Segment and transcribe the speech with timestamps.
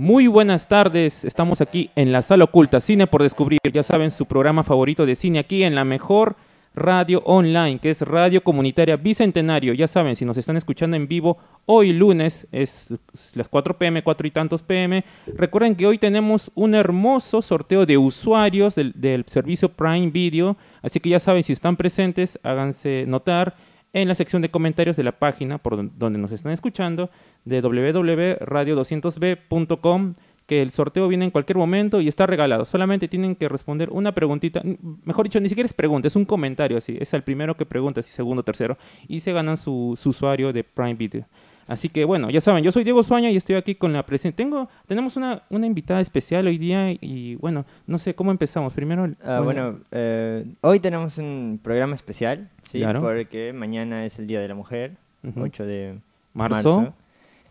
[0.00, 4.24] Muy buenas tardes, estamos aquí en la sala oculta, Cine por Descubrir, ya saben, su
[4.24, 6.36] programa favorito de cine aquí en la mejor
[6.74, 11.36] radio online, que es Radio Comunitaria Bicentenario, ya saben, si nos están escuchando en vivo,
[11.66, 12.94] hoy lunes es
[13.34, 17.98] las 4 pm, 4 y tantos pm, recuerden que hoy tenemos un hermoso sorteo de
[17.98, 23.54] usuarios del, del servicio Prime Video, así que ya saben, si están presentes, háganse notar
[23.92, 27.10] en la sección de comentarios de la página por don- donde nos están escuchando
[27.44, 30.14] de www.radio200b.com
[30.46, 32.64] que el sorteo viene en cualquier momento y está regalado.
[32.64, 34.60] Solamente tienen que responder una preguntita,
[35.04, 36.96] mejor dicho, ni siquiera es pregunta, es un comentario así.
[37.00, 40.64] Es el primero que pregunta, si segundo, tercero, y se ganan su, su usuario de
[40.64, 41.24] Prime Video.
[41.70, 44.34] Así que bueno, ya saben, yo soy Diego Suaña y estoy aquí con la presencia.
[44.34, 48.74] Tengo, tenemos una, una invitada especial hoy día y bueno, no sé cómo empezamos.
[48.74, 52.80] Primero, Ah, bueno, eh, hoy tenemos un programa especial, ¿sí?
[52.80, 53.00] Claro.
[53.00, 55.42] Porque mañana es el Día de la Mujer, Ujú.
[55.42, 55.98] 8 de
[56.34, 56.80] marzo.
[56.80, 56.94] marzo.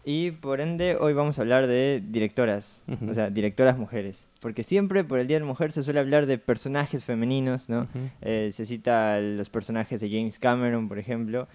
[0.04, 4.28] Y por ende, hoy vamos a hablar de directoras, o sea, directoras mujeres.
[4.42, 7.88] Porque siempre por el Día de la Mujer se suele hablar de personajes femeninos, ¿no?
[8.22, 11.48] Eh, se cita los personajes de James Cameron, por ejemplo.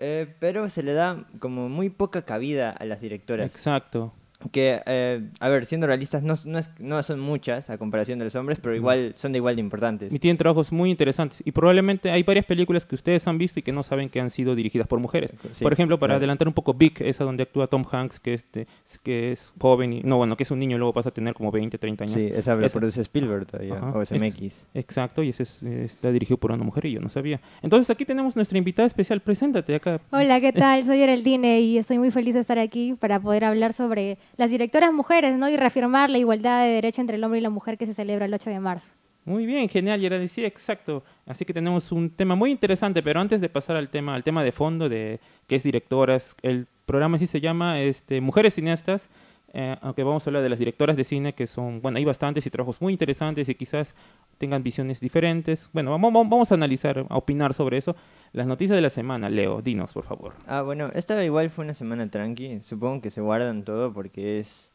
[0.00, 3.54] Eh, pero se le da como muy poca cabida a las directoras.
[3.54, 4.12] Exacto.
[4.52, 8.24] Que, eh, a ver, siendo realistas, no, no, es- no son muchas a comparación de
[8.24, 10.12] los hombres, pero igual son de igual de importantes.
[10.14, 11.42] Y tienen trabajos muy interesantes.
[11.44, 14.30] Y probablemente hay varias películas que ustedes han visto y que no saben que han
[14.30, 15.30] sido dirigidas por mujeres.
[15.52, 16.18] Sí, por ejemplo, para claro.
[16.20, 18.66] adelantar un poco, Big, esa donde actúa Tom Hanks, que, este,
[19.02, 21.34] que es joven, y, no, bueno, que es un niño y luego pasa a tener
[21.34, 22.14] como 20, 30 años.
[22.14, 22.78] Sí, esa la Esa.
[22.78, 23.92] produce Spielberg todavía, Ajá.
[23.98, 24.66] o SMX.
[24.74, 27.40] Exacto, y ese es- está dirigido por una mujer y yo no sabía.
[27.62, 29.20] Entonces aquí tenemos nuestra invitada especial.
[29.20, 30.00] Preséntate acá.
[30.12, 30.84] Hola, ¿qué tal?
[30.84, 34.90] Soy Geraldine y estoy muy feliz de estar aquí para poder hablar sobre las directoras
[34.90, 35.50] mujeres, ¿no?
[35.50, 38.24] Y reafirmar la igualdad de derecho entre el hombre y la mujer que se celebra
[38.24, 38.94] el 8 de marzo.
[39.26, 40.28] Muy bien, genial, Geraldine.
[40.28, 41.04] Sí, exacto.
[41.26, 44.42] Así que tenemos un tema muy interesante, pero antes de pasar al tema, al tema
[44.42, 49.10] de fondo de qué es directoras, el programa sí se llama este, Mujeres Cineastas,
[49.52, 52.46] eh, aunque vamos a hablar de las directoras de cine, que son, bueno, hay bastantes
[52.46, 53.94] y trabajos muy interesantes y quizás
[54.38, 55.68] tengan visiones diferentes.
[55.72, 57.96] Bueno, vamos, vamos a analizar, a opinar sobre eso.
[58.32, 60.34] Las noticias de la semana, Leo, dinos, por favor.
[60.46, 62.60] Ah, bueno, esta igual fue una semana tranqui.
[62.60, 64.72] Supongo que se guardan todo porque es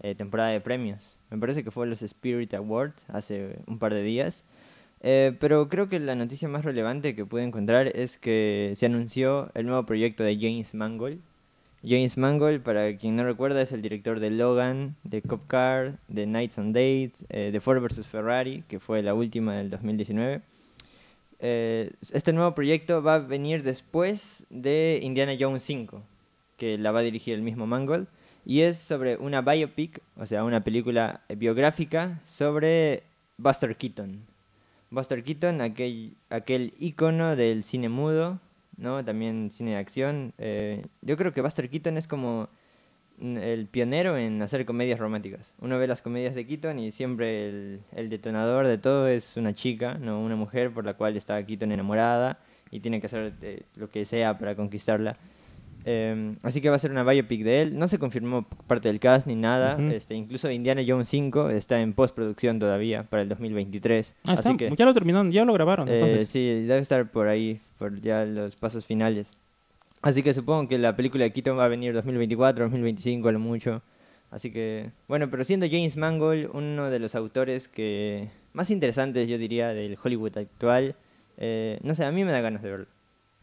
[0.00, 1.16] eh, temporada de premios.
[1.30, 4.44] Me parece que fue los Spirit Awards hace un par de días.
[5.00, 9.50] Eh, pero creo que la noticia más relevante que pude encontrar es que se anunció
[9.54, 11.20] el nuevo proyecto de James Mangold.
[11.84, 16.26] James Mangold, para quien no recuerda, es el director de Logan, de Cop Car, de
[16.26, 18.06] Nights and Dates, eh, de Ford vs.
[18.06, 20.40] Ferrari, que fue la última del 2019.
[21.40, 26.02] Eh, este nuevo proyecto va a venir después de Indiana Jones 5,
[26.56, 28.08] que la va a dirigir el mismo Mangold,
[28.44, 33.04] y es sobre una biopic, o sea, una película biográfica sobre
[33.36, 34.20] Buster Keaton.
[34.90, 38.40] Buster Keaton, aquel, aquel ícono del cine mudo,
[38.78, 39.04] ¿no?
[39.04, 40.32] También cine de acción.
[40.38, 42.48] Eh, yo creo que Buster Keaton es como
[43.20, 45.54] el pionero en hacer comedias románticas.
[45.60, 49.54] Uno ve las comedias de Keaton y siempre el, el detonador de todo es una
[49.54, 52.38] chica, no una mujer por la cual está Keaton enamorada
[52.70, 55.16] y tiene que hacer eh, lo que sea para conquistarla.
[55.90, 57.78] Eh, así que va a ser una biopic de él.
[57.78, 59.78] No se confirmó parte del cast ni nada.
[59.90, 64.14] Este, incluso Indiana Jones 5 está en postproducción todavía para el 2023.
[64.26, 65.88] Ah, así está- que ya lo terminaron, ya lo grabaron.
[65.88, 66.28] eh, entonces.
[66.28, 69.32] sí, debe estar por ahí, por ya los pasos finales.
[70.02, 73.38] Así que supongo que la película de Keaton va a venir 2024, 2025 a lo
[73.38, 73.82] mucho.
[74.30, 79.38] Así que, bueno, pero siendo James Mangold uno de los autores que más interesantes, yo
[79.38, 80.94] diría, del Hollywood actual,
[81.38, 82.86] eh, no sé, a mí me da ganas de verlo.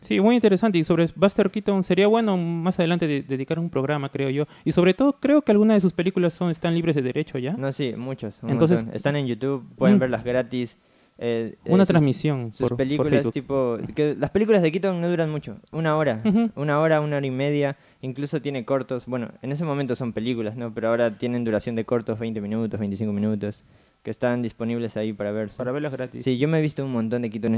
[0.01, 0.77] Sí, muy interesante.
[0.77, 4.45] Y sobre Buster Keaton sería bueno más adelante de- dedicar un programa, creo yo.
[4.63, 7.53] Y sobre todo, creo que algunas de sus películas son están libres de derecho ya.
[7.53, 8.39] No, sí, muchos.
[8.43, 8.95] un Entonces- montón.
[8.95, 9.99] están en YouTube, pueden Mm.
[9.99, 10.77] verlas gratis.
[11.17, 15.07] eh, eh, Una sus- transmisión sus por, películas tipo que las películas de Keaton no
[15.07, 16.21] duran mucho una hora
[16.57, 20.57] una hora una hora y media incluso tiene cortos bueno en ese momento son películas
[20.57, 23.63] no pero ahora tienen duración de cortos 20 minutos 25 minutos
[24.03, 26.21] que están disponibles ahí para ver Para verlos gratis.
[26.25, 27.55] sí yo me he visto un montón de Keaton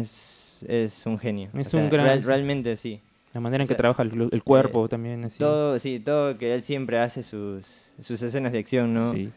[0.63, 2.99] es, es un genio Es O sea, un gran- real- realmente sí
[3.33, 5.23] La manera en O que sea, trabaja el, el cuerpo también.
[5.25, 5.39] Así.
[5.39, 9.29] todo sí todo que él siempre hace sus sus escenas de acción no Sí.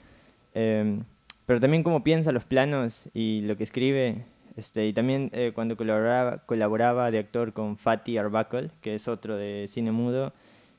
[0.55, 0.99] Eh,
[1.47, 4.25] pero también cómo piensa los planos y lo que escribe.
[4.57, 9.37] Este, y también eh, cuando colaboraba, colaboraba de actor con Fatih Arbuckle, que es otro
[9.37, 10.33] de cine mudo,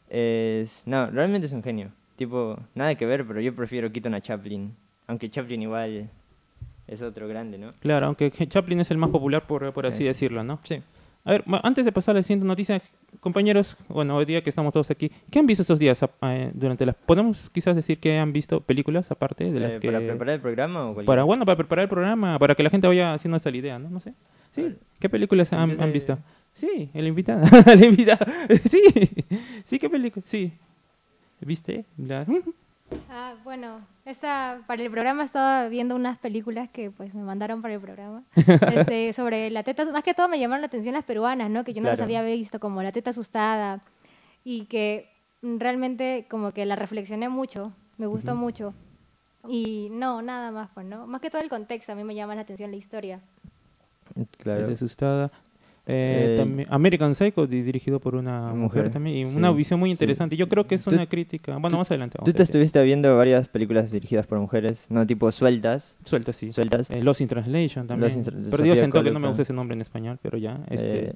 [0.09, 0.83] es...
[0.85, 1.91] No, realmente es un genio.
[2.15, 4.73] Tipo, nada que ver, pero yo prefiero Keaton a Chaplin.
[5.07, 6.09] Aunque Chaplin igual
[6.91, 7.73] es otro grande, ¿no?
[7.79, 10.03] Claro, aunque Chaplin es el más popular, por, por así Sí.
[10.05, 10.59] decirlo, ¿no?
[10.63, 10.81] Sí.
[11.23, 12.81] A ver, antes de pasar a la siguiente noticia,
[13.19, 16.83] compañeros, bueno, hoy día que estamos todos aquí, ¿qué han visto estos días eh, durante
[16.83, 16.95] las...
[16.95, 19.87] ¿Podemos quizás decir que han visto películas aparte de las Eh, que...
[19.91, 22.71] ¿Para preparar el programa o cualquier- Para, bueno, para preparar el programa, para que la
[22.71, 23.89] gente vaya haciendo esta idea, ¿no?
[23.91, 24.13] No sé.
[24.51, 26.17] Sí, ¿qué películas han, visto?
[26.53, 27.43] Sí, el invitado.
[27.71, 28.25] el invitado.
[28.69, 28.81] Sí,
[29.65, 30.23] sí, ¿qué película?
[30.25, 30.51] Sí.
[31.39, 31.85] ¿Viste?
[31.97, 32.25] La-
[33.09, 37.73] Ah, bueno, esta, para el programa estaba viendo unas películas que pues me mandaron para
[37.73, 38.23] el programa
[38.73, 41.63] este, sobre la teta, más que todo me llamaron la atención las peruanas, ¿no?
[41.63, 43.81] Que yo no las había visto, como la teta asustada
[44.43, 45.09] y que
[45.41, 48.73] realmente como que la reflexioné mucho, me gustó mucho
[49.47, 51.07] y no, nada más, pues, ¿no?
[51.07, 53.21] Más que todo el contexto, a mí me llama la atención la historia.
[54.37, 54.71] Claro.
[54.71, 55.31] asustada.
[55.91, 59.51] Eh, Eh, también American Psycho, di- dirigido por una mujer, mujer, también, y sí, una
[59.51, 59.93] visión muy sí.
[59.93, 60.37] interesante.
[60.37, 61.57] Yo creo que es una crítica.
[61.57, 62.17] Bueno, más adelante.
[62.17, 66.51] Vamos Tú te estuviste viendo varias películas dirigidas por mujeres, no tipo sueltas, Suelta, sí.
[66.51, 66.89] sueltas.
[66.91, 68.11] Eh, Lost in Translation también.
[68.11, 70.59] In pero Sofía sentó que no me gusta ese nombre en español, pero ya.
[70.69, 71.13] Este, Eh,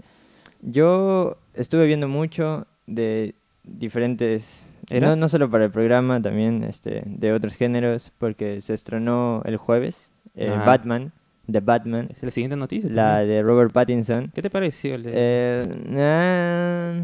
[0.62, 7.34] yo estuve viendo mucho de diferentes, no, no solo para el programa, también este, de
[7.34, 10.64] otros géneros, porque se estrenó el jueves Ah.
[10.66, 11.14] Batman,
[11.52, 12.90] The Batman, es la siguiente noticia.
[12.90, 13.30] la también.
[13.30, 14.32] de Robert Pattinson.
[14.34, 14.96] ¿Qué te pareció?
[14.96, 17.04] el de- Eh,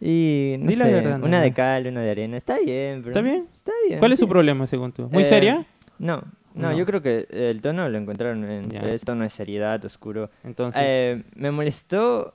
[0.00, 1.56] y no Di la verdad, una de no.
[1.56, 2.36] cal, una de arena.
[2.36, 3.46] Está bien, pero ¿Está bien?
[3.52, 3.98] Está bien.
[3.98, 5.08] ¿Cuál es su problema, según tú?
[5.10, 5.66] ¿Muy Eh, seria?
[5.98, 6.22] No,
[6.54, 6.76] no, No.
[6.76, 8.80] yo creo que el tono lo encontraron en Ya.
[8.80, 10.30] es tono de seriedad, oscuro.
[10.44, 12.34] Entonces, Eh, me molestó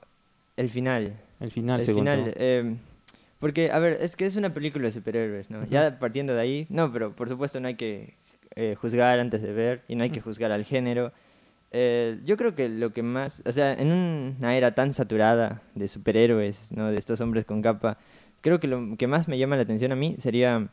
[0.56, 1.14] el final.
[1.40, 2.24] el final, el según final.
[2.24, 2.30] tú.
[2.36, 2.74] eh,
[3.38, 5.64] porque, a ver, es que es una película de superhéroes, ¿no?
[5.66, 8.14] Ya partiendo de ahí, no, pero por supuesto no hay que
[8.56, 11.12] eh, juzgar antes de ver y no hay que juzgar al género.
[11.70, 15.88] Eh, yo creo que lo que más, o sea, en una era tan saturada de
[15.88, 16.90] superhéroes, ¿no?
[16.90, 17.96] De estos hombres con capa,
[18.42, 20.68] creo que lo que más me llama la atención a mí sería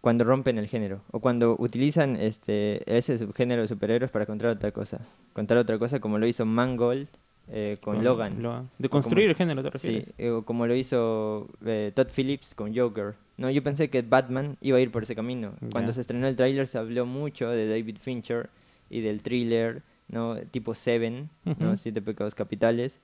[0.00, 4.70] cuando rompen el género o cuando utilizan este ese subgénero de superhéroes para contar otra
[4.72, 5.00] cosa,
[5.32, 7.06] contar otra cosa como lo hizo Mangold
[7.48, 8.42] eh, con, Logan.
[8.42, 10.32] Lo- de construir como- el género, ¿te Sí, refieres?
[10.32, 13.14] o como lo hizo eh, Todd Phillips con Joker.
[13.36, 15.54] No, yo pensé que Batman iba a ir por ese camino.
[15.72, 18.48] Cuando se estrenó el tráiler se habló mucho de David Fincher
[18.90, 20.36] y del thriller, ¿no?
[20.50, 21.28] Tipo Seven,
[21.58, 21.76] ¿no?
[21.76, 23.00] Siete pecados capitales.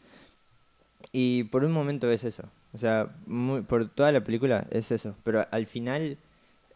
[1.13, 2.45] Y por un momento es eso.
[2.73, 5.17] O sea, muy- por toda la película es eso.
[5.25, 6.19] Pero al final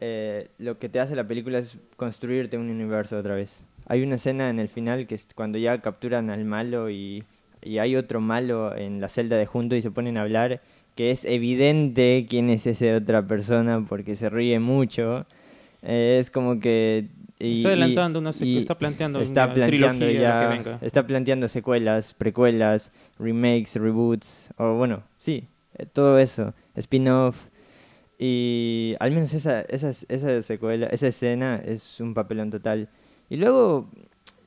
[0.01, 3.63] eh, lo que te hace la película es construirte un universo otra vez.
[3.87, 7.23] Hay una escena en el final que es cuando ya capturan al malo y,
[7.61, 10.59] y hay otro malo en la celda de junto y se ponen a hablar,
[10.95, 15.25] que es evidente quién es esa otra persona porque se ríe mucho.
[15.81, 17.09] Eh, es como que...
[17.37, 20.79] y- está adelantando una y está planteando está una planteando ya, que venga.
[20.81, 25.47] está planteando secuelas, precuelas, remakes, reboots, o bueno, sí,
[25.77, 27.47] eh, todo eso, spin-off.
[28.17, 32.87] Y al menos esa, esa, esa secuela, esa escena es un papelón total.
[33.29, 33.89] Y luego,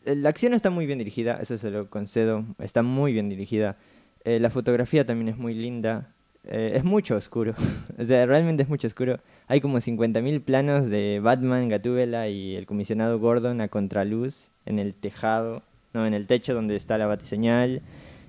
[0.06, 3.76] eh, la acción está muy bien dirigida, eso se lo concedo, está muy bien dirigida.
[4.24, 6.14] Eh, la fotografía también es muy linda.
[6.44, 7.54] Eh, es mucho oscuro,
[7.98, 9.20] o sea, realmente es mucho oscuro.
[9.46, 14.94] Hay como 50.000 planos de Batman, Gatúbela y el comisionado Gordon a contraluz en el
[14.94, 17.82] tejado, no, en el techo donde está la batiseñal.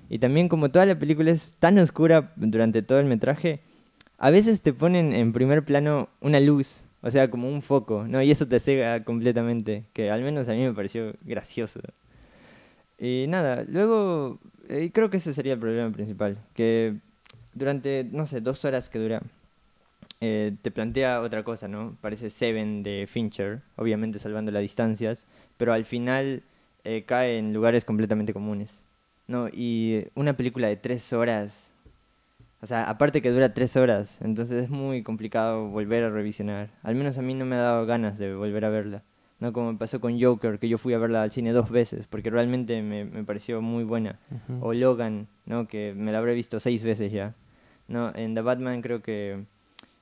[0.08, 3.60] Y también como toda la película es tan oscura durante todo el metraje,
[4.18, 8.20] a veces te ponen en primer plano una luz, o sea, como un foco, ¿no?
[8.22, 11.80] Y eso te cega completamente, que al menos a mí me pareció gracioso.
[12.98, 16.96] Y nada, luego eh, creo que ese sería el problema principal, que
[17.60, 19.22] durante, no sé, dos horas que dura,
[20.20, 21.96] eh, te plantea otra cosa, ¿no?
[22.00, 25.26] Parece Seven de Fincher, obviamente salvando las distancias,
[25.58, 26.42] pero al final
[26.84, 28.84] eh, cae en lugares completamente comunes,
[29.28, 29.48] ¿no?
[29.52, 31.70] Y una película de tres horas,
[32.62, 36.70] o sea, aparte que dura tres horas, entonces es muy complicado volver a revisionar.
[36.82, 39.02] Al menos a mí no me ha dado ganas de volver a verla.
[39.38, 39.54] ¿no?
[39.54, 42.82] Como pasó con Joker, que yo fui a verla al cine dos veces, porque realmente
[42.82, 44.18] me, me pareció muy buena.
[44.60, 45.66] O Logan, ¿no?
[45.66, 47.34] Que me la habré visto seis veces ya.
[47.90, 49.44] No, en The Batman creo que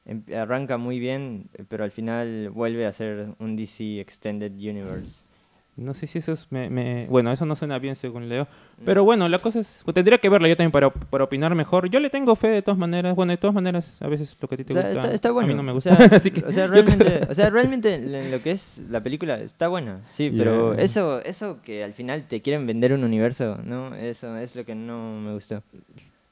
[0.07, 5.25] em- arranca muy bien, pero al final vuelve a ser un DC Extended Universe.
[5.77, 6.49] No sé si eso es...
[6.51, 8.45] me- me- Bueno, eso no suena bien según Leo.
[8.79, 8.85] Mm.
[8.85, 9.83] Pero bueno, la cosa es...
[9.85, 11.89] pues, tendría que verla yo también para, para opinar mejor.
[11.89, 13.15] Yo le tengo fe de todas maneras.
[13.15, 15.01] Bueno, de todas maneras, a veces lo que a ti te O sea, gusta...
[15.03, 15.47] está, está bueno.
[15.47, 15.95] A mí no me o gusta.
[15.95, 19.39] sea, así que o sea, realmente, o sea, realmente en lo que es la película
[19.41, 23.95] está buena, sí, pero eso, eso que al final te quieren vender un universo, ¿no?
[23.95, 25.63] Eso es lo que no me gustó.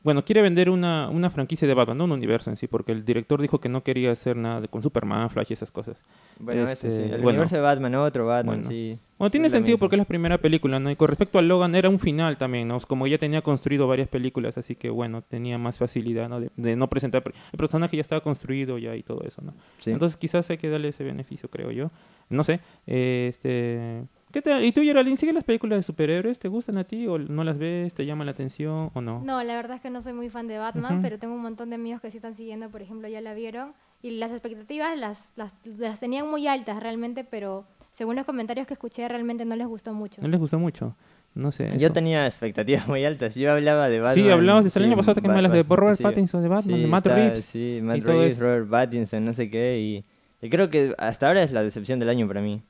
[0.06, 3.04] Bueno, quiere vender una, una franquicia de Batman, no un universo en sí, porque el
[3.04, 6.00] director dijo que no quería hacer nada con Superman, Flash y esas cosas.
[6.38, 7.02] Bueno, Este, eso sí.
[7.02, 7.30] El bueno.
[7.30, 8.68] universo de Batman, otro Batman, Bueno.
[8.70, 8.98] sí.
[9.18, 10.90] Bueno, tiene sentido porque es la primera película, ¿no?
[10.90, 12.78] Y con respecto a Logan era un final también, ¿no?
[12.80, 16.38] Como ya tenía construido varias películas, así que bueno, tenía más facilidad, ¿no?
[16.38, 17.24] De, de no presentar...
[17.52, 19.54] El personaje ya estaba construido ya y todo eso, ¿no?
[19.78, 19.90] Sí.
[19.90, 21.90] Entonces quizás hay que darle ese beneficio, creo yo.
[22.30, 22.60] No sé.
[22.86, 24.04] eh, este...
[24.36, 24.62] ¿Qué tal?
[24.66, 26.38] ¿Y tú, Geraldine, sigues las películas de superhéroes?
[26.38, 27.94] ¿Te gustan a ti o no las ves?
[27.94, 29.22] ¿Te llaman la atención o no?
[29.24, 31.02] No, la verdad es que no soy muy fan de Batman, Ujú.
[31.02, 33.72] pero tengo un montón de amigos que sí están siguiendo, por ejemplo, ya la vieron.
[34.02, 38.74] Y las expectativas las, las, las tenían muy altas realmente, pero según los comentarios que
[38.74, 40.20] escuché, realmente no les gustó mucho.
[40.20, 40.94] ¿No les gustó mucho?
[41.34, 41.70] No sé.
[41.78, 41.92] Yo eso.
[41.94, 43.36] tenía expectativas muy altas.
[43.36, 44.22] Yo hablaba de Batman.
[44.22, 46.02] Sí, hablabas desde el año pasado que hablas de Robert sí.
[46.02, 47.42] Pattinson, de Batman, Sí, de Matt está- Reeves.
[47.46, 48.42] Sí, Matt y todo Reeves, eso.
[48.42, 49.80] Robert Pattinson, no sé qué.
[49.80, 50.04] Y,
[50.46, 52.60] y creo que hasta ahora es la decepción del año para mí.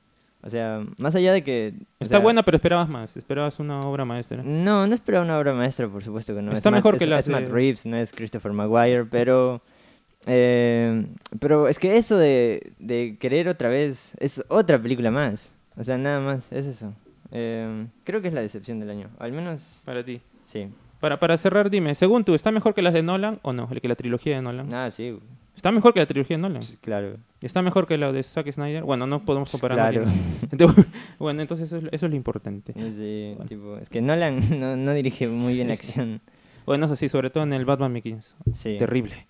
[0.47, 1.73] O sea, más allá de que...
[1.99, 3.15] Está sea, buena, pero esperabas más.
[3.17, 4.41] Esperabas una obra maestra.
[4.43, 6.53] No, no esperaba una obra maestra, por supuesto que no.
[6.53, 9.61] Está Es Matt- mejor es- que las Es Matt Reeves, no es Christopher Maguire, pero...
[10.25, 11.05] eh,
[11.39, 15.53] pero es que eso de, de querer otra vez es otra película más.
[15.75, 16.93] O sea, nada más, es eso.
[17.31, 19.09] Eh, creo que es la decepción del año.
[19.19, 20.21] Al menos, Para ti.
[20.43, 20.67] sí.
[20.99, 23.69] Para, para cerrar, dime, según tú, ¿está mejor que las de Nolan o no?
[23.69, 24.73] Que la trilogía de Nolan.
[24.73, 25.19] Ah, sí,
[25.57, 26.61] ¿Está mejor que la trilogía de Nolan?
[26.81, 27.17] claro.
[27.41, 28.83] ¿Está mejor que la de Zack Snyder?
[28.83, 29.91] Bueno, no podemos comparar.
[29.91, 30.05] Claro.
[30.51, 30.85] Entonces,
[31.19, 32.73] bueno, entonces eso es, eso es lo importante.
[32.91, 36.21] Sí, tipo, es que Nolan no, no dirige muy bien la acción.
[36.65, 38.35] Bueno, eso sí, sobre todo en el Batman Begins.
[38.51, 38.75] Sí.
[38.77, 39.27] Terrible.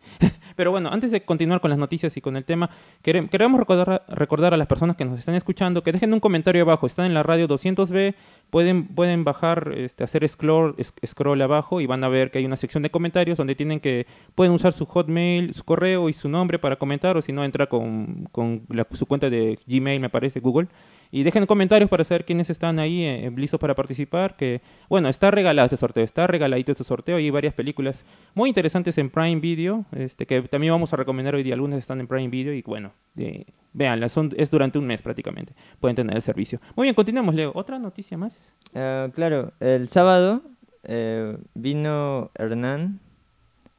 [0.55, 2.67] Pero bueno, antes de continuar con las noticias y con el tema,
[3.03, 6.63] quere- queremos recordar, recordar a las personas que nos están escuchando que dejen un comentario
[6.63, 6.87] abajo.
[6.87, 8.15] Están en la radio 200B,
[8.49, 10.75] pueden, pueden bajar, este, hacer scroll,
[11.05, 14.07] scroll abajo y van a ver que hay una sección de comentarios donde tienen que,
[14.35, 17.67] pueden usar su hotmail, su correo y su nombre para comentar o si no, entra
[17.67, 20.67] con, con la- su cuenta de Gmail, me parece, Google.
[21.09, 24.35] Y dejen comentarios para saber quiénes están ahí eh, listos para participar.
[24.35, 27.15] Que, bueno, está regalado este sorteo, está regaladito este sorteo.
[27.15, 31.43] Hay varias películas muy interesantes en Prime Video, este, que también vamos a recomendar hoy
[31.43, 31.53] día.
[31.53, 33.45] Algunas están en Prime Video y bueno, eh,
[33.77, 35.53] véanlas, son, es durante un mes prácticamente.
[35.79, 36.59] Pueden tener el servicio.
[36.75, 37.51] Muy bien, continuamos, Leo.
[37.53, 38.55] ¿Otra noticia más?
[38.73, 40.41] Ah, claro, el sábado
[40.83, 42.99] eh, vino Hernán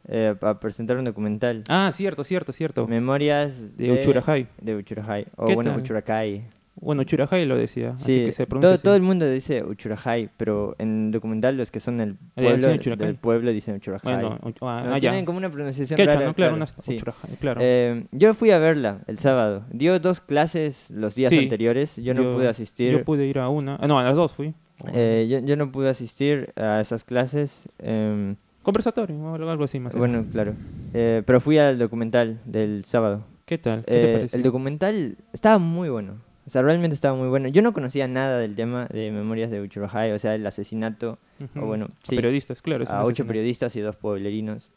[0.07, 1.65] eh, a presentar un documental.
[1.69, 2.87] Ah, cierto, cierto, cierto.
[2.87, 4.47] Memorias De Uchurajay.
[4.61, 5.27] De Uchurajay.
[5.37, 5.81] O ¿Qué bueno, tal?
[5.81, 6.45] Uchuracay.
[6.81, 8.83] Bueno, Churajay lo decía, así Sí, que se pronuncia todo, así.
[8.85, 12.69] todo el mundo dice Uchurajay, pero en el documental los que son del Ah, pueblo,
[12.97, 14.15] del pueblo dicen Uchurajay.
[14.15, 15.11] Bueno, u- ah, No, ah, ya.
[15.11, 16.35] tienen como una pronunciación Quechua, rara, ¿no?
[16.35, 16.95] Claro, claro, sí.
[16.97, 17.61] Uchurajay, claro.
[17.65, 19.65] Eh, yo fui a verla el sábado.
[19.73, 21.97] Dio dos clases los días Sí, anteriores.
[21.97, 22.93] Yo no pude asistir.
[22.93, 23.77] Yo pude ir a una.
[23.81, 24.55] ah, no, a las dos fui.
[24.95, 27.65] Eh, yo, yo no pude asistir a esas clases.
[27.81, 29.95] em, Conversatorio o algo así más.
[29.97, 30.33] bueno, menos.
[30.33, 30.55] claro.
[30.95, 33.25] Eh, pero fui al documental del sábado.
[33.47, 33.85] ¿Qué tal?
[33.85, 36.19] ¿Qué te Eh, el documental estaba muy bueno.
[36.49, 37.49] O sea, realmente estaba muy bueno.
[37.49, 41.61] Yo no conocía nada del tema de Memorias de Uchurajay, o sea, el asesinato Ujú.
[41.63, 42.87] o bueno, A sí, periodistas, claro.
[42.89, 44.71] a ocho periodistas y dos pueblerinos,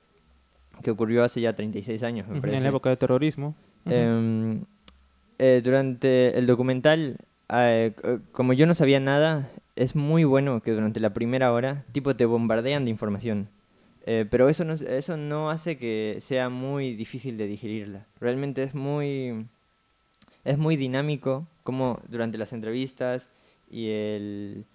[0.84, 2.58] que ocurrió hace ya 36 años, me Ujú, parece.
[2.58, 3.56] En la época de terrorismo.
[3.86, 3.96] Ujú.
[3.96, 4.64] Em,
[5.40, 7.16] eh, durante el documental,
[7.54, 11.86] eh, c- como yo no sabía nada, es muy bueno que durante la primera hora,
[11.94, 13.48] tipo, te bombardean de información.
[14.06, 18.08] Eh, pero eso no, es- eso no hace que sea muy difícil de digerirla.
[18.20, 19.46] Realmente es muy,
[20.44, 23.30] es muy dinámico, como durante las entrevistas
[23.70, 24.66] y, el,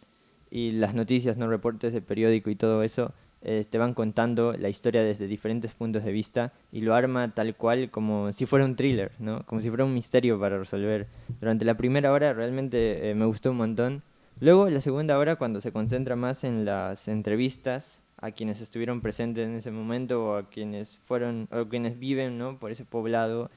[0.51, 3.13] y las noticias, no reportes de periódico y todo eso,
[3.43, 7.55] eh, te van contando la historia desde diferentes puntos de vista y lo arma tal
[7.55, 9.45] cual como si fuera un thriller, ¿no?
[9.47, 11.07] Como si fuera un misterio para resolver.
[11.41, 14.03] Durante la primera hora realmente eh, me gustó un montón.
[14.41, 19.47] Luego, la segunda hora, cuando se concentra más en las entrevistas a quienes estuvieron presentes
[19.47, 22.59] en ese momento o a quienes fueron o quienes viven, ¿no?
[22.59, 23.51] Por ese poblado,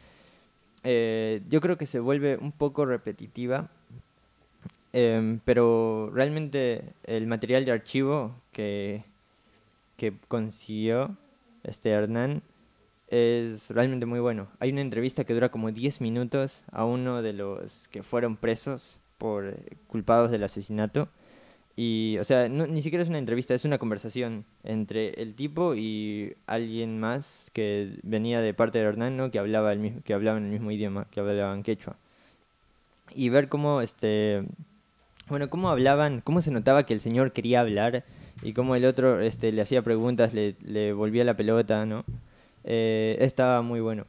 [0.83, 3.69] eh, yo creo que se vuelve un poco repetitiva,
[4.93, 9.03] em, pero realmente el material de archivo que,
[9.97, 11.17] que consiguió
[11.63, 12.41] este Hernán
[13.07, 14.47] es realmente muy bueno.
[14.59, 18.99] Hay una entrevista que dura como 10 minutos a uno de los que fueron presos
[19.17, 19.55] por
[19.87, 21.09] culpados del asesinato.
[21.81, 25.75] Y, o sea, no- ni siquiera es una entrevista, es una conversación entre el tipo
[25.75, 29.31] y alguien más que venía de parte de Hernán, ¿no?
[29.31, 31.95] Que hablaba el mismo, que hablaban el mismo idioma, que hablaban quechua.
[33.15, 34.43] Y ver cómo, este,
[35.29, 38.03] bueno, cómo hablaban, cómo se notaba que el señor quería hablar
[38.43, 42.03] y cómo el otro, este, le hacía preguntas, le, le volvía la pelota, ¿no?
[42.65, 44.05] Eh, estaba muy bueno.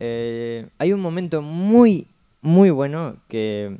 [0.00, 2.06] Eh, hay un momento muy,
[2.40, 3.76] muy bueno que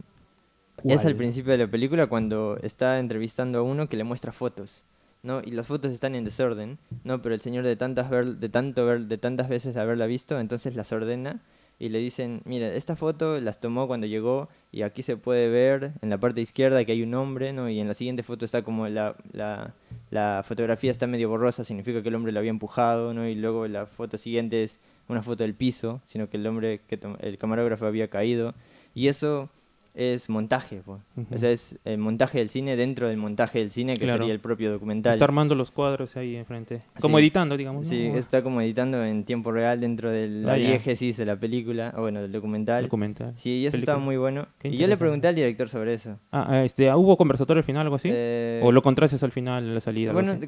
[0.84, 4.84] es al principio de la película cuando está entrevistando a uno que le muestra fotos,
[5.22, 5.40] ¿no?
[5.44, 7.22] Y las fotos están en desorden, ¿no?
[7.22, 10.74] Pero el señor de tantas ver, de tanto ver, de tantas veces haberla visto, entonces
[10.74, 11.40] las ordena
[11.78, 15.92] y le dicen, mira, esta foto las tomó cuando llegó y aquí se puede ver
[16.00, 17.68] en la parte izquierda que hay un hombre, ¿no?
[17.68, 19.74] Y en la siguiente foto está como la, la,
[20.10, 23.26] la fotografía está medio borrosa, significa que el hombre lo había empujado, ¿no?
[23.26, 27.00] Y luego la foto siguiente es una foto del piso, sino que el hombre, que
[27.20, 28.54] el camarógrafo había caído.
[28.94, 29.50] Y eso
[29.94, 31.00] es montaje, pues.
[31.16, 31.34] Ujú.
[31.34, 34.18] O sea, es el montaje del cine dentro del montaje del cine, que Claro.
[34.20, 35.12] sería el propio documental.
[35.12, 36.80] Está armando los cuadros ahí enfrente.
[37.00, 37.24] Como Sí.
[37.24, 37.84] editando, digamos.
[37.86, 37.90] ¿no?
[37.90, 41.92] Sí, está como editando en tiempo real dentro de la Ah, diégesis de la película,
[41.96, 42.84] o bueno, del documental.
[42.84, 43.34] Documental.
[43.36, 43.92] Sí, y eso película.
[43.92, 44.46] estaba muy bueno.
[44.62, 46.18] Y yo le pregunté al director sobre eso.
[46.32, 48.08] Ah, este, ¿hubo conversatorio al final, algo así?
[48.10, 50.12] Eh, ¿O lo contraste al final, en la salida?
[50.12, 50.38] Bueno,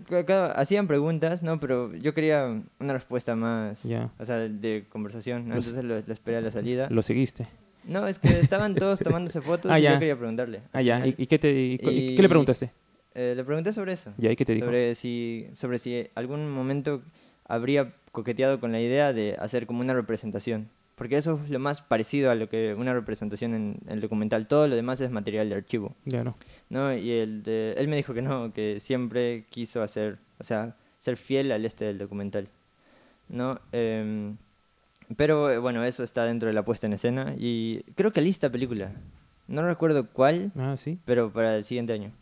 [0.56, 1.60] hacían preguntas, ¿no?
[1.60, 4.10] Pero yo quería una respuesta más, Ya.
[4.18, 5.54] o sea, de conversación, ¿no?
[5.56, 6.88] Los- Entonces lo, lo esperé a la salida.
[6.90, 7.46] Lo seguiste.
[7.86, 9.92] No, es que estaban todos tomándose fotos Ah, y ya.
[9.94, 10.62] yo quería preguntarle.
[10.72, 11.06] Ah, ya.
[11.06, 12.72] ¿Y, y qué, te, y y qué le preguntaste?
[13.14, 14.12] eh, le pregunté sobre eso.
[14.18, 14.66] Ya, ¿y qué te dijo?
[14.66, 17.02] sobre si sobre si algún momento
[17.46, 21.82] habría coqueteado con la idea de hacer como una representación porque eso es lo más
[21.82, 25.56] parecido a lo que una representación en el documental todo lo demás es material de
[25.56, 26.36] archivo Claro.
[26.70, 30.76] no y el de- él me dijo que no que siempre quiso hacer o sea
[30.98, 32.48] ser fiel al este del documental
[33.28, 34.36] no Em,
[35.16, 38.50] pero eh, bueno eso está dentro de la puesta en escena y creo que lista
[38.50, 38.92] película
[39.48, 40.98] no recuerdo cuál Ah, sí.
[41.04, 42.12] pero para el siguiente año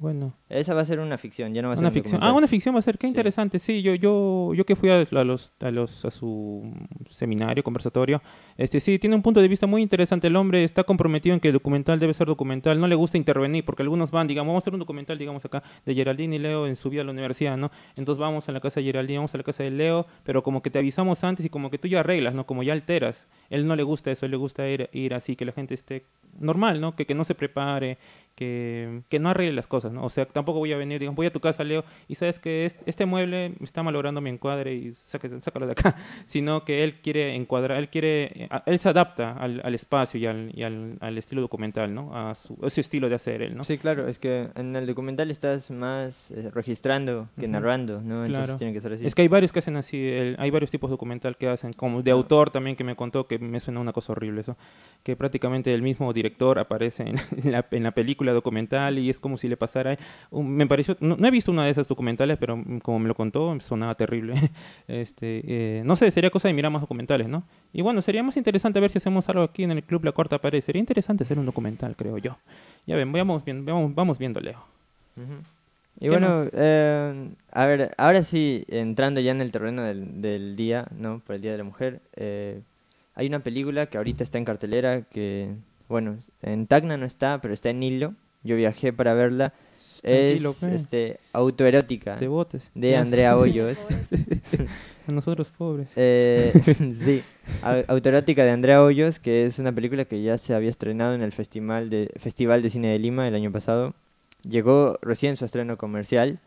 [0.00, 0.32] Bueno.
[0.48, 2.20] esa va a ser una ficción ya no va a ser Una un ficción.
[2.22, 2.96] Ah, una ficción va a ser.
[2.98, 3.10] Qué Sí.
[3.10, 3.58] interesante.
[3.58, 6.72] Sí, yo, yo, yo que fui a, a los, a los, a su
[7.10, 8.22] seminario, conversatorio,
[8.56, 10.28] este, sí, tiene un punto de vista muy interesante.
[10.28, 12.78] El hombre está comprometido en que el documental debe ser documental.
[12.80, 15.62] No le gusta intervenir porque algunos van, digamos, vamos a hacer un documental, digamos acá,
[15.84, 17.70] de Geraldine y Leo en su vida a la universidad, ¿no?
[17.96, 20.62] Entonces vamos a la casa de Geraldine, vamos a la casa de Leo, pero como
[20.62, 22.46] que te avisamos antes y como que tú ya arreglas, ¿no?
[22.46, 23.26] Como ya alteras.
[23.50, 26.04] Él no le gusta eso, él le gusta ir, ir así, que la gente esté
[26.38, 26.94] normal, ¿no?
[26.94, 27.98] Que, que no se prepare,
[28.38, 30.04] que, que no arregle las cosas, ¿no?
[30.04, 32.66] O sea, tampoco voy a venir, digamos, voy a tu casa, Leo, y sabes que
[32.66, 37.00] este, este mueble está malogrando mi encuadre y sácalo, sácalo de acá, sino que él
[37.00, 40.98] quiere encuadrar, él quiere, a- él se adapta al, al espacio y, al, y al,
[41.00, 42.14] al estilo documental, ¿no?
[42.16, 43.64] A su, ese estilo de hacer él, ¿no?
[43.64, 47.52] Sí, claro, es que en el documental estás más eh, registrando que Ujú.
[47.52, 48.24] narrando, ¿no?
[48.24, 48.58] Entonces Claro.
[48.58, 49.04] tiene que ser así.
[49.04, 51.72] Es que hay varios que hacen así, el- hay varios tipos de documental que hacen,
[51.72, 54.56] como de autor también que me contó, que me suena una cosa horrible eso,
[55.02, 57.16] que prácticamente el mismo director aparece en
[57.52, 59.96] la, en la película documental y es como si le pasara...
[60.30, 63.14] un- me pareció, no, no he visto una de esas documentales, pero como me lo
[63.14, 64.34] contó, sonaba terrible.
[64.88, 67.44] este eh, No sé, sería cosa de mirar más documentales, ¿no?
[67.72, 70.38] Y bueno, sería más interesante ver si hacemos algo aquí en el Club La Cuarta
[70.38, 70.60] Pared.
[70.60, 72.36] Sería interesante hacer un documental, creo yo.
[72.86, 74.58] Ya ven, vamos, vamos, vamos viendo, Leo.
[75.16, 75.34] Ujú.
[76.00, 80.54] Y ¿Qué bueno, eh, a ver, ahora sí, entrando ya en el terreno del, del
[80.54, 81.18] día, ¿no?
[81.26, 82.60] Por el Día de la Mujer, eh,
[83.16, 85.50] hay una película que ahorita está en cartelera que,
[85.88, 88.14] bueno, en Tacna no está, pero está en Hilo.
[88.44, 89.52] Yo viajé para verla.
[90.02, 92.70] Tranquilo, es pe, este, autoerótica te botes.
[92.74, 92.96] de.
[92.96, 93.76] Andrea Hoyos.
[95.08, 95.88] A nosotros pobres.
[95.96, 96.52] Eh,
[96.92, 97.22] sí,
[97.62, 101.22] Au- Autoerótica de Andrea Hoyos, que es una película que ya se había estrenado en
[101.22, 103.94] el Festival de, Festival de Cine de Lima el año pasado.
[104.48, 106.38] Llegó recién su estreno comercial.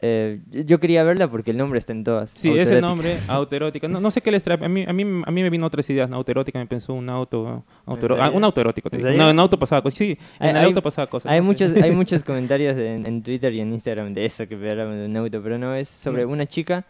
[0.00, 2.30] Eh, yo quería verla porque el nombre está en todas.
[2.30, 3.88] Sí, ese nombre, autoerótica.
[3.88, 4.62] No, no sé qué les trae.
[4.62, 6.10] A mí, a, mí, a mí me vino otras ideas.
[6.12, 7.64] Autoerótica me pensó un auto.
[7.86, 8.90] autoero- ah, un autoerótico.
[8.92, 9.98] No, en auto pasaba cosas.
[9.98, 11.32] Sí, Hay- en el hay- auto pasaba cosas.
[11.32, 11.46] Hay no sé.
[11.66, 15.06] muchos, hay muchos comentarios en, en Twitter y en Instagram de eso que hablaban de
[15.06, 16.30] un auto, pero no, es sobre Mm.
[16.30, 16.84] una chica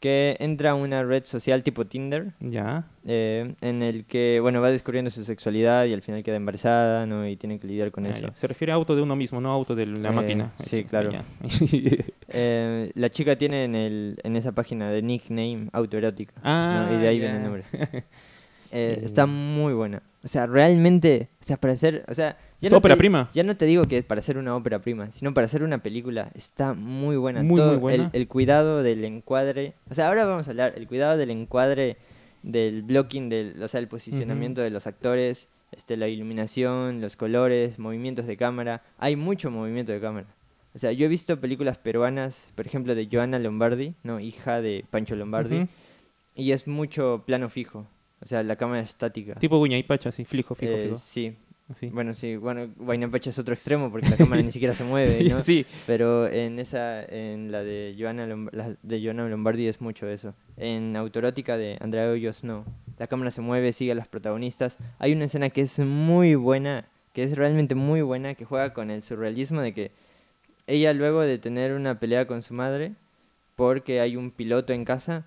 [0.00, 2.32] que entra a una red social tipo Tinder.
[2.40, 2.84] Ya.
[3.06, 7.28] eh, en el que, bueno, va descubriendo su sexualidad y al final queda embarazada, ¿no?
[7.28, 8.28] Y tiene que lidiar con Ah, eso.
[8.28, 8.34] ya.
[8.34, 10.50] Se refiere a auto de uno mismo, no auto de la Eh, máquina.
[10.58, 11.10] sí, Eso, claro.
[12.32, 16.32] Eh, la chica tiene en, el, en esa página de nickname autoerótica.
[16.44, 16.96] Ah, ¿no?
[16.96, 17.24] Y de ahí ya.
[17.24, 17.64] viene el nombre.
[18.72, 20.00] Eh, está muy buena.
[20.22, 22.36] O sea, realmente, o sea, para hacer, o sea,
[22.66, 23.30] ¿Es no ópera te- prima?
[23.32, 25.78] Ya no te digo que es para hacer una ópera prima, sino para hacer una
[25.82, 26.30] película.
[26.34, 27.42] Está muy buena.
[27.42, 28.10] Muy, Todo muy buena.
[28.12, 29.74] El, el cuidado del encuadre.
[29.90, 30.74] O sea, ahora vamos a hablar.
[30.76, 31.96] El cuidado del encuadre,
[32.42, 37.78] del blocking, del, o sea, el posicionamiento de los actores, este, la iluminación, los colores,
[37.78, 38.82] movimientos de cámara.
[38.98, 40.26] Hay mucho movimiento de cámara.
[40.74, 44.84] O sea, yo he visto películas peruanas, por ejemplo, de Joana Lombardi, no, hija de
[44.88, 45.66] Pancho Lombardi,
[46.36, 47.86] y es mucho plano fijo.
[48.22, 49.34] O sea, la cámara estática.
[49.36, 50.96] Tipo Guña y Pacha, sí, fijo, fijo, Eh, fijo.
[50.96, 51.34] sí,
[51.92, 55.40] Bueno, sí, bueno, Guaynapacha es otro extremo porque la cámara ni siquiera se mueve, ¿no?
[55.40, 60.08] Sí, Pero en esa, en la de Joana, Lomb- la de Joana Lombardi es mucho
[60.08, 60.34] eso.
[60.56, 62.64] En Autorótica de Andrea Hoyos no.
[62.98, 64.76] La cámara se mueve, sigue a las protagonistas.
[64.98, 68.90] Hay una escena que es muy buena, que es realmente muy buena, que juega con
[68.90, 69.90] el surrealismo de que
[70.66, 72.92] ella luego de tener una pelea con su madre,
[73.56, 75.24] porque hay un piloto en casa,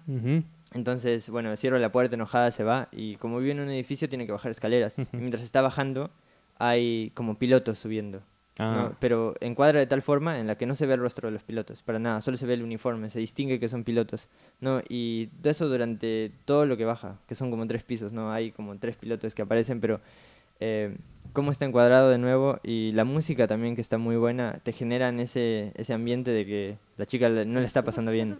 [0.74, 4.26] entonces, bueno, cierra la puerta enojada, se va y como vive en un edificio tiene
[4.26, 4.98] que bajar escaleras.
[4.98, 6.10] Y mientras está bajando,
[6.68, 8.22] hay como pilotos subiendo.
[8.60, 8.90] Ah.
[8.92, 8.96] ¿no?
[9.00, 11.42] pero encuadra de tal forma en la que no se ve el rostro de los
[11.42, 14.30] pilotos, para nada, solo se ve el uniforme, se distingue que son pilotos,
[14.62, 14.80] ¿no?
[14.90, 18.32] Y de eso durante todo lo que baja, que son como tres pisos, ¿no?
[18.32, 20.02] Hay como tres pilotos que aparecen, pero
[20.60, 20.96] eh,
[21.34, 25.20] cómo está encuadrado de nuevo y la música también que está muy buena, te generan
[25.20, 28.38] ese, ese ambiente de que la chica no le está pasando bien.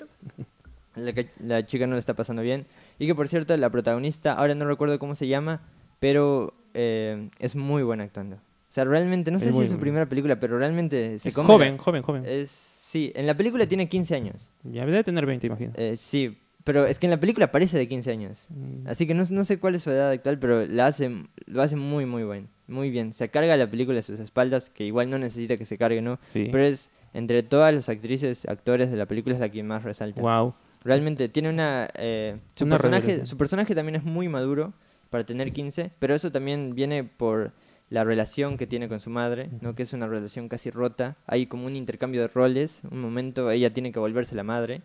[0.96, 2.68] La, que- la chica no le está pasando bien.
[3.00, 5.62] Y que por cierto, la protagonista, ahora no recuerdo cómo se llama,
[6.04, 8.36] pero eh, es muy buena actuando.
[8.36, 8.40] O
[8.74, 11.36] sea, realmente, no Es sé si muy es su primera película, pero realmente se Es
[11.36, 12.24] come joven, la- joven, joven.
[12.26, 14.52] Es, sí, en la película tiene 15 años.
[14.64, 15.72] Ya debe tener 20, imagino.
[15.76, 18.48] Eh, sí, pero es que en la película parece de 15 años.
[18.50, 18.88] Mm.
[18.88, 21.10] Así que no, no sé cuál es su edad actual, pero la hace,
[21.46, 22.50] lo hace muy, muy bien.
[22.68, 23.14] Muy bien.
[23.14, 26.20] Se carga la película a sus espaldas, que igual no necesita que se cargue, ¿no?
[26.26, 26.50] Sí.
[26.52, 30.22] Pero es, entre todas las actrices, actores de la película, es la que más resalta.
[30.22, 30.54] Wow.
[30.84, 31.90] Realmente tiene una...
[31.96, 34.74] eh, su, Una personaje, su personaje también es muy maduro
[35.14, 37.52] para tener 15, pero eso también viene por
[37.92, 39.76] la relación que tiene con su madre, ¿no?
[39.76, 41.16] que es una relación casi rota.
[41.28, 42.82] Hay como un intercambio de roles.
[42.90, 44.82] Un momento ella tiene que volverse la madre.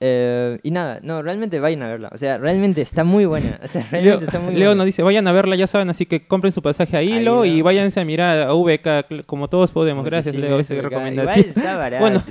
[0.00, 2.10] Eh, y nada, no, realmente vayan a verla.
[2.12, 3.58] O sea, realmente está muy buena.
[3.64, 4.74] O sea, Leo, está muy Leo buena.
[4.76, 7.62] nos dice, vayan a verla, ya saben, así que compren su pasaje a Hilo y
[7.62, 10.04] váyanse a mirar a VK, como todos podemos.
[10.04, 11.46] Gracias, Leo, esa recomendación.
[11.48, 12.00] Igual está barato.
[12.04, 12.22] Bueno,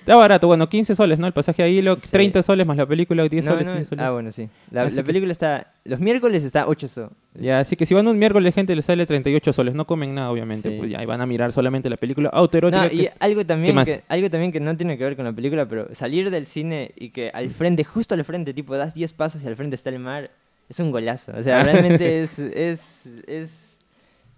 [0.00, 1.26] Está barato, bueno, 15 soles, ¿no?
[1.26, 2.08] El pasaje a Hilo, Sí.
[2.10, 4.04] 30 soles más la película, 10 No, soles, no, 15 soles.
[4.04, 4.50] Ah, bueno, sí.
[4.70, 5.72] La, que- película está...
[5.88, 7.12] Los miércoles está 8 so.
[7.34, 9.74] Ya, así que si van un miércoles, gente, les sale 38 soles.
[9.74, 10.70] No comen nada, obviamente.
[10.70, 10.76] Sí.
[10.78, 12.84] Pues ya, y van a mirar solamente la película autoerótica.
[12.84, 15.32] No, que y algo también, que, algo también que no tiene que ver con la
[15.32, 19.12] película, pero salir del cine y que al frente, justo al frente, tipo, das 10
[19.12, 20.30] pasos y al frente está el mar,
[20.68, 21.32] es un golazo.
[21.36, 23.78] O sea, realmente es, es, es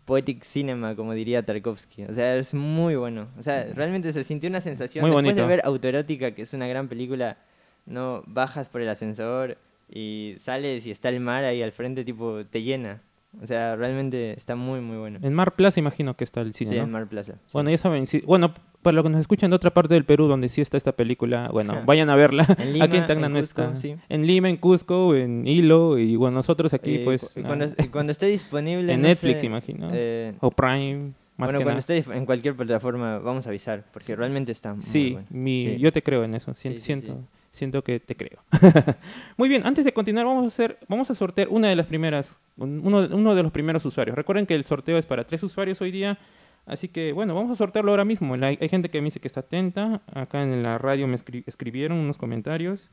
[0.05, 2.05] poetic cinema, como diría Tarkovsky.
[2.05, 3.29] O sea, es muy bueno.
[3.39, 5.03] O sea, realmente se sintió una sensación.
[5.03, 5.43] Muy Después bonito.
[5.43, 7.37] de ver Autoerótica, que es una gran película,
[7.85, 9.59] no bajas por el ascensor
[9.91, 13.01] y sales y está el mar ahí al frente, tipo, te llena.
[13.43, 15.19] O sea, realmente está muy, muy bueno.
[15.23, 16.85] En Mar Plaza imagino que está el cine, sí, ¿no?
[16.85, 17.35] en Mar Plaza.
[17.35, 17.51] sí.
[17.53, 20.27] Bueno, ya saben, sí- bueno, para los que nos escuchan de otra parte del Perú
[20.29, 22.47] donde sí está esta película, bueno, vayan a verla.
[22.59, 23.77] En Lima, aquí en Tacna en no Cusco, está.
[23.77, 23.97] sí.
[24.09, 27.89] En Lima, en Cusco, en Hilo y bueno, nosotros aquí Eh, pues cu- cuando, y
[27.89, 29.91] cuando esté disponible en no Netflix, sé, imagino.
[29.93, 34.17] eh, o Prime, más bueno, que cuando esté en cualquier plataforma vamos a avisar, porque
[34.17, 35.27] realmente está muy Sí, bueno.
[35.31, 35.79] mi, Sí.
[35.79, 36.55] yo te creo en eso.
[36.55, 37.21] siento.
[37.59, 38.39] Siento que te creo.
[39.37, 42.39] Muy bien, antes de continuar vamos a hacer, vamos a sortear una de las primeras,
[42.57, 44.17] un- uno, uno de los primeros usuarios.
[44.17, 46.19] Recuerden que el sorteo es para tres usuarios hoy día,
[46.65, 48.37] así que bueno, vamos a sortearlo ahora mismo.
[48.37, 50.01] La- hay gente que me dice que está atenta.
[50.15, 52.91] Acá en la radio me escri- escribieron unos comentarios,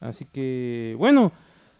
[0.00, 1.32] así que bueno.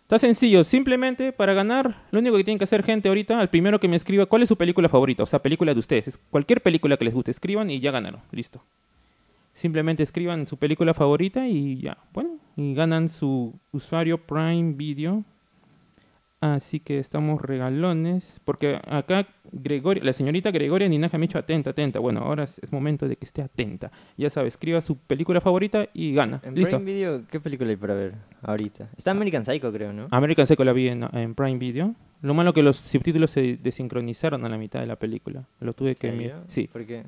[0.08, 3.78] Está sencillo, simplemente para ganar, lo único que tienen que hacer gente ahorita, al primero
[3.78, 6.62] que me escriba cuál es su película favorita, o sea, película de ustedes, Es cualquier
[6.62, 8.62] película que les guste, escriban y ya ganaron, listo.
[9.58, 15.24] Simplemente escriban su película favorita y ya, bueno, y ganan su usuario Prime Video.
[16.40, 21.70] Así que estamos regalones, porque acá Gregoria, la señorita Gregoria Ninaja me ha dicho atenta,
[21.70, 21.98] atenta.
[21.98, 23.90] Bueno, ahora es, momento de que esté atenta.
[24.16, 26.40] Ya sabe, escriba su película favorita y gana.
[26.44, 26.76] En Listo.
[26.76, 28.90] Prime Video, ¿qué película hay para ver ahorita?
[28.96, 30.06] Está American Psycho, creo, ¿no?
[30.12, 31.96] American Psycho la vi en, en Prime Video.
[32.22, 35.48] Lo malo que los subtítulos se desincronizaron a la mitad de la película.
[35.58, 36.44] Lo tuve que mirar.
[36.46, 37.02] Sí, Porque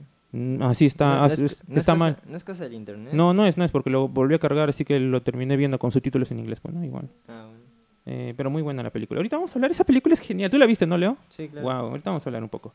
[0.61, 2.17] así está, no- no es- es- no es está cosa- mal.
[2.29, 3.13] No es cosa del internet.
[3.13, 5.79] No, no es, no es porque lo volví a cargar, así que lo terminé viendo
[5.79, 6.61] con subtítulos en inglés.
[6.63, 7.09] Bueno, igual.
[7.29, 7.61] Ah, bueno.
[8.07, 9.19] Eh, pero muy buena la película.
[9.19, 10.51] Ahorita vamos a hablar, esa película es genial.
[10.51, 11.17] ¿Tú la viste, no, Leo?
[11.29, 11.67] Sí, claro.
[11.67, 12.75] Wow, ahorita vamos a hablar un poco.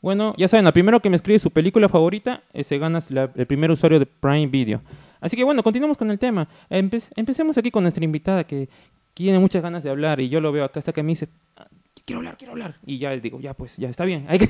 [0.00, 3.46] Bueno, ya saben, al primero que me escribe su película favorita, ese gana la- el
[3.46, 4.82] primer usuario de Prime Video.
[5.20, 6.48] Así que bueno, continuamos con el tema.
[6.68, 8.68] Empe- empecemos aquí con nuestra invitada que
[9.14, 11.66] tiene muchas ganas de hablar y yo lo veo acá hasta que me dice, "Ah,
[12.04, 12.74] quiero hablar, quiero hablar.
[12.86, 14.26] Y ya digo, ya pues, ya está bien.
[14.28, 14.46] Hay que-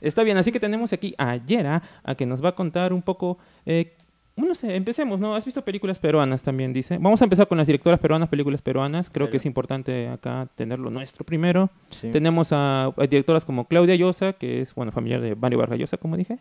[0.00, 3.02] está bien, así que tenemos aquí a Yera, a que nos va a contar un
[3.02, 3.38] poco...
[3.64, 3.94] eh,
[4.38, 5.34] no sé, empecemos, ¿no?
[5.34, 6.98] ¿Has visto películas peruanas también, dice?
[6.98, 9.08] Vamos a empezar con las directoras peruanas, películas peruanas.
[9.08, 11.70] Creo que es importante acá tenerlo nuestro primero.
[11.90, 12.10] Sí.
[12.10, 15.96] Tenemos a, a directoras como Claudia Llosa, que es, bueno, familiar de Mario Vargas Llosa,
[15.96, 16.36] como dije.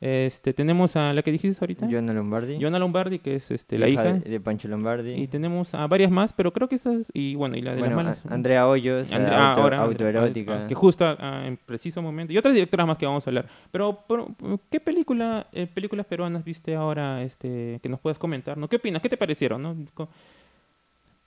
[0.00, 2.56] Este, tenemos a la que dijiste ahorita, Joanna Lombardi.
[2.60, 4.04] Joana Lombardi, que es este, la hija.
[4.12, 5.12] de, de Pancho Lombardi.
[5.14, 7.96] Y tenemos a varias más, pero creo que estas, y bueno, y la de bueno,
[7.96, 8.26] las malas.
[8.26, 9.16] a- Andrea Hoyos, ah,
[9.50, 10.66] auto- ahora, autoerótica.
[10.68, 12.32] que justo ah, en preciso momento.
[12.32, 13.48] Y otras directoras más que vamos a hablar.
[13.72, 14.28] Pero, pero,
[14.70, 18.56] ¿qué película, eh, películas peruanas viste ahora este, que nos puedas comentar?
[18.56, 18.68] ¿no?
[18.68, 19.02] ¿Qué opinas?
[19.02, 19.60] ¿Qué te parecieron?
[19.62, 19.76] No?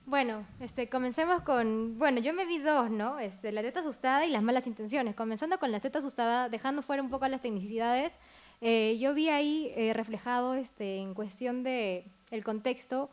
[0.05, 3.19] Bueno, este, comencemos con, bueno, yo me vi dos, ¿no?
[3.19, 5.15] Este, la teta asustada y las malas intenciones.
[5.15, 8.19] Comenzando con la teta asustada, dejando fuera un poco las tecnicidades,
[8.61, 13.09] eh, yo vi ahí eh, reflejado, este, en cuestión de el contexto,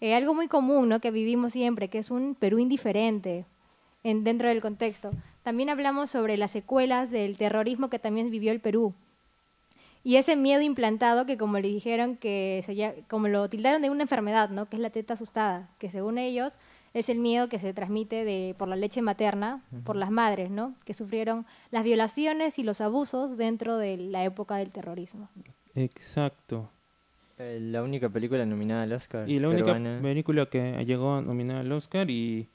[0.00, 1.00] eh, algo muy común, ¿no?
[1.00, 3.44] Que vivimos siempre, que es un Perú indiferente
[4.04, 5.10] en, dentro del contexto.
[5.42, 8.94] También hablamos sobre las secuelas del terrorismo que también vivió el Perú.
[10.04, 14.02] Y ese miedo implantado que como le dijeron que se como lo tildaron de una
[14.02, 14.68] enfermedad, ¿no?
[14.68, 16.58] Que es la teta asustada, que según ellos
[16.94, 20.74] es el miedo que se transmite de, por la leche materna, por las madres, ¿no?
[20.84, 25.28] Que sufrieron las violaciones y los abusos dentro de la época del terrorismo.
[25.74, 26.70] Exacto.
[27.38, 29.28] Eh, la única película nominada al Oscar.
[29.28, 30.00] Y la única peruana.
[30.02, 32.48] película que llegó nominada al Oscar y...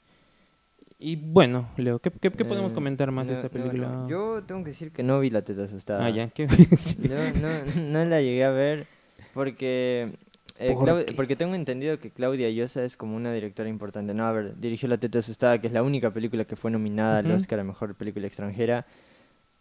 [1.00, 3.88] Y bueno, Leo, ¿qué, qué- qué podemos Eh, comentar más de esta no, película?
[3.88, 4.08] no.
[4.08, 6.04] Yo tengo que decir que no vi La Teta Asustada.
[6.04, 6.46] Ah, ya, ¿qué?
[6.48, 8.86] No, no, no la llegué a ver
[9.32, 10.12] porque...
[10.58, 14.12] eh, porque tengo entendido que Claudia Llosa es como una directora importante.
[14.14, 17.18] No, a ver, dirigió La Teta Asustada, que es la única película que fue nominada
[17.18, 17.36] al Ujú.
[17.36, 18.84] Oscar a Mejor Película Extranjera.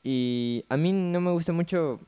[0.03, 1.99] Y a mí no me gusta mucho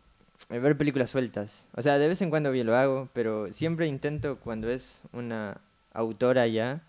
[0.50, 1.68] eh, ver películas sueltas.
[1.76, 5.58] O sea, de vez en cuando bien lo hago, pero siempre intento cuando es una
[5.94, 6.82] autora ya...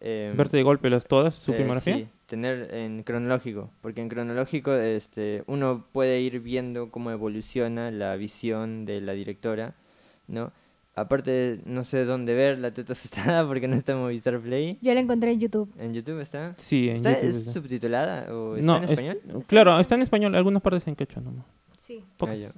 [0.00, 1.96] em, Verte de golpe las todas, su eh, filmografía.
[1.96, 8.16] sí, tener en cronológico, porque en cronológico este, uno puede ir viendo cómo evoluciona la
[8.16, 9.74] visión de la directora,
[10.28, 10.52] ¿no?
[10.96, 12.92] Aparte, no sé dónde ver la teta
[13.38, 14.78] asustada porque no está en Movistar Play.
[14.80, 15.72] Yo la encontré en YouTube.
[15.78, 16.54] ¿En YouTube está?
[16.56, 17.52] Sí, en ¿Está YouTube ¿Es está.
[17.52, 19.20] subtitulada o está No, en es- español?
[19.48, 21.46] claro, está en español, algunas partes en quechua nomás.
[21.76, 22.04] Sí.
[22.16, 22.40] Pocas.
[22.48, 22.52] Ah.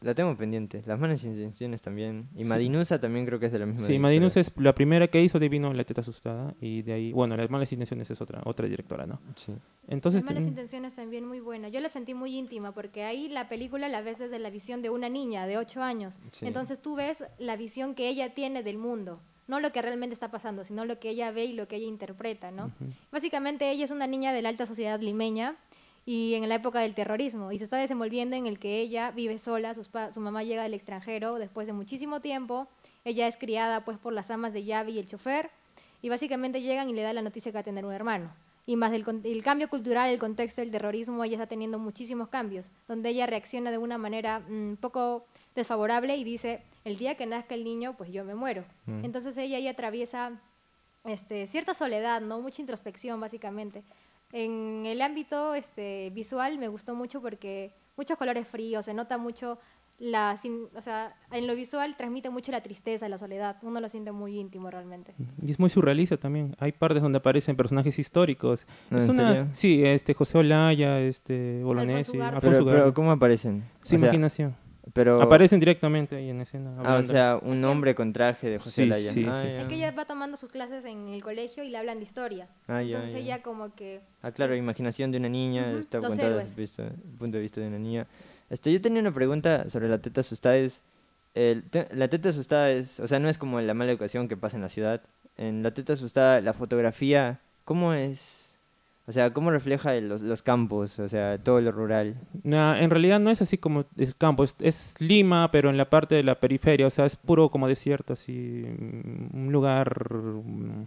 [0.00, 0.82] La tengo pendiente.
[0.86, 2.28] Las malas intenciones también.
[2.34, 2.44] Y Sí.
[2.44, 4.02] Madinusa también creo que es de la misma Sí, directora.
[4.08, 7.36] Madinus es la primera que hizo de vino La Teta Asustada y de ahí, bueno,
[7.36, 9.20] Las Malas Intenciones es otra otra directora, ¿no?
[9.36, 9.52] Sí.
[9.88, 11.68] Entonces, Las malas ten- intenciones también muy buena.
[11.68, 14.90] Yo la sentí muy íntima porque ahí la película la ves desde la visión de
[14.90, 16.18] una niña de 8 años.
[16.30, 16.46] Sí.
[16.46, 19.20] Entonces tú ves la visión que ella tiene del mundo.
[19.48, 21.86] No lo que realmente está pasando, sino lo que ella ve y lo que ella
[21.86, 22.70] interpreta, ¿no?
[23.10, 25.56] Básicamente ella es una niña de la alta sociedad limeña
[26.10, 29.38] y en la época del terrorismo y se está desenvolviendo en el que ella vive
[29.38, 32.66] sola, sus su mamá llega del extranjero después de muchísimo tiempo,
[33.04, 35.50] ella es criada pues por las amas de Yavi y el chofer
[36.00, 38.32] y básicamente llegan y le dan la noticia que va a tener un hermano.
[38.64, 42.28] Y más el, con- el cambio cultural, el contexto del terrorismo, ella está teniendo muchísimos
[42.28, 47.26] cambios, donde ella reacciona de una manera un poco desfavorable y dice, el día que
[47.26, 48.64] nazca el niño, pues yo me muero.
[48.86, 49.04] Mm.
[49.04, 50.40] Entonces ella ahí atraviesa
[51.04, 52.40] este, cierta soledad, ¿no?
[52.40, 53.82] Mucha introspección, básicamente.
[54.32, 59.58] En el ámbito este, visual me gustó mucho porque muchos colores fríos, se nota mucho
[59.98, 63.88] la, sin- o sea, en lo visual transmite mucho la tristeza, la soledad, uno lo
[63.88, 65.12] siente muy íntimo realmente.
[65.42, 66.54] y es muy surrealista también.
[66.60, 68.66] Hay partes donde aparecen personajes históricos.
[68.90, 69.48] No, es ¿en una, serio?
[69.52, 72.36] sí, este José Olaya, este Bolognesi, Ugarte.
[72.36, 72.94] Alfonso Pero, pero.
[72.94, 73.64] ¿cómo aparecen?
[73.82, 74.54] Su O sea, imaginación.
[74.92, 75.20] Pero...
[75.22, 76.74] Aparecen directamente ahí en escena.
[76.84, 79.12] Ah, o sea, un hombre con traje de José Sí, Laya.
[79.12, 79.48] sí, ah, sí.
[79.52, 79.60] ya.
[79.60, 82.48] Es que ella va tomando sus clases en el colegio y le hablan de historia.
[82.66, 83.18] Ah, ya, Entonces ya.
[83.18, 84.00] ella como que...
[84.22, 87.36] Ah, claro, imaginación de una niña, Ujú, está los contada desde el visto- el punto
[87.36, 88.06] de vista de una niña.
[88.50, 90.56] Este, yo tenía una pregunta sobre la teta asustada.
[90.56, 90.82] Es,
[91.34, 94.36] el te- la teta asustada es, o sea, no es como la mala educación que
[94.36, 95.02] pasa en la ciudad.
[95.36, 98.47] En la teta asustada, la fotografía, ¿cómo es?
[99.08, 100.98] O sea, ¿cómo refleja los, los campos?
[100.98, 102.14] O sea, todo lo rural.
[102.44, 105.88] Nah, en realidad no es así como es campo, es, es Lima, pero en la
[105.88, 108.32] parte de la periferia, o sea, es puro como desierto, así,
[108.66, 110.84] mm, un lugar mm,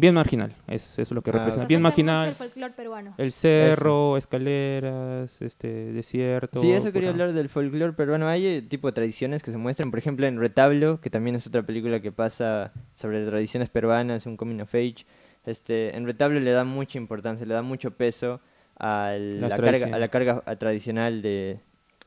[0.00, 3.14] bien marginal, es eso es lo que Ah, representa, bien marginal, el peruano.
[3.18, 6.60] el cerro, escaleras, este, desierto.
[6.60, 8.28] Sí, eso quería pura- hablar del folclore peruano.
[8.28, 11.46] Hay eh, tipo de tradiciones que se muestran, por ejemplo, en Retablo, que también es
[11.46, 15.04] otra película que pasa sobre tradiciones peruanas, un coming of age.
[15.44, 18.40] Este, en Retablo le da mucha importancia, le da mucho peso
[18.78, 19.94] a Las la carga, tradiciones.
[19.94, 21.60] a la carga tradicional de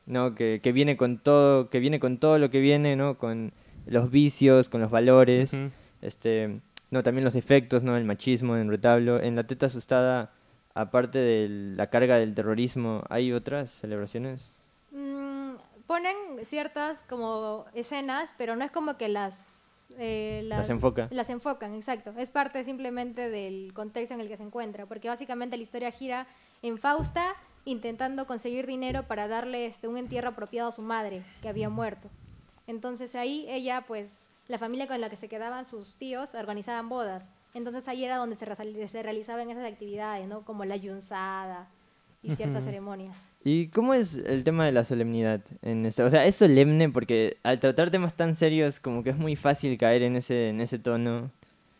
[0.06, 3.18] no que, que viene con todo, que viene con todo lo que viene, ¿no?
[3.18, 3.52] Con
[3.86, 5.60] los vicios, con los valores,
[6.02, 7.96] este, no, también los efectos, ¿no?
[7.96, 10.32] El machismo en Retablo, en La Teta Asustada,
[10.74, 14.50] aparte de la carga del terrorismo, ¿hay otras celebraciones?
[14.92, 15.54] Mm,
[15.86, 19.65] ponen ciertas como escenas, pero no es como que las,
[19.98, 21.08] eh, Las enfoca.
[21.10, 22.12] Las enfocan, exacto.
[22.16, 26.26] Es parte simplemente del contexto en el que se encuentra, porque básicamente la historia gira
[26.62, 31.48] en Fausta intentando conseguir dinero para darle este, un entierro apropiado a su madre, que
[31.48, 32.08] había muerto.
[32.66, 37.28] Entonces ahí ella, pues, la familia con la que se quedaban sus tíos organizaban bodas.
[37.54, 40.44] Entonces ahí era donde se, realizaban esas actividades, ¿no?
[40.44, 41.68] Como la yunzada
[42.26, 43.30] y ciertas ceremonias.
[43.44, 45.40] ¿Y cómo es el tema de la solemnidad?
[45.62, 46.02] En este?
[46.02, 49.76] O sea, es solemne porque al tratar temas tan serios como que es muy fácil
[49.78, 51.30] caer en ese, en ese tono.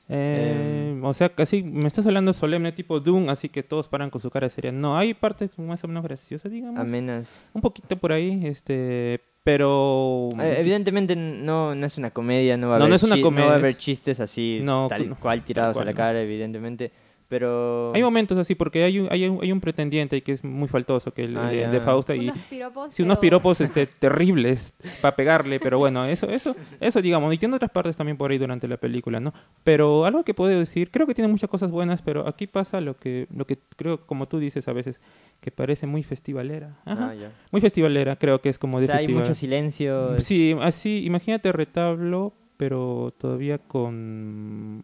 [0.09, 4.20] Eh, o sea, casi me estás hablando solemne tipo Doom, así que todos paran con
[4.20, 4.70] su cara seria.
[4.72, 6.78] No, hay partes más o menos graciosas, digamos.
[6.78, 7.40] Amenas.
[7.52, 10.28] Un poquito por ahí, este, pero...
[10.40, 13.16] Eh, evidentemente no, no es una comedia, no va a No, haber, no es una
[13.16, 15.87] chi- no va comedia, a haber es- chistes así, No, tal cual tirados cual, a
[15.87, 15.96] la no.
[15.96, 16.92] cara, evidentemente.
[17.28, 17.92] Pero...
[17.94, 21.12] Hay momentos así, porque hay un, hay un, hay un pretendiente que es muy faltoso,
[21.12, 22.94] que el, Ah, el de Fausta, y unos piropos.
[22.94, 27.56] sí, unos piropos este, terribles para pegarle, pero bueno, eso, eso, eso digamos, y tiene
[27.56, 29.34] otras partes también por ahí durante la película, ¿no?
[29.64, 32.96] Pero algo que puedo decir, creo que tiene muchas cosas buenas, pero aquí pasa lo
[32.96, 35.00] que, lo que creo, como tú dices a veces,
[35.40, 36.76] que parece muy festivalera.
[36.84, 37.08] Ajá.
[37.10, 37.32] Ah, ya.
[37.50, 39.22] Muy festivalera, creo que es como O de sea, hay festival.
[39.24, 40.18] mucho silencio.
[40.20, 44.82] Sí, así, imagínate retablo, pero todavía con...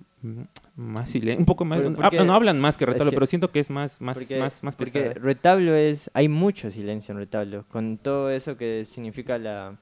[0.77, 3.51] más silencio, un poco más, porque- no hablan más que es retablo, que- pero siento
[3.53, 7.65] que es más, más, porque, más, más porque retablo es hay mucho silencio en retablo
[7.69, 9.77] con todo eso que significa la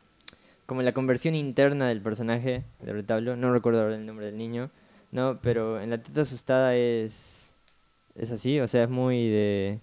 [0.67, 4.71] como la conversión interna del personaje de retablo no recuerdo ahora el nombre del niño
[5.13, 7.53] no pero en la teta asustada es
[8.17, 9.79] es así o sea es muy de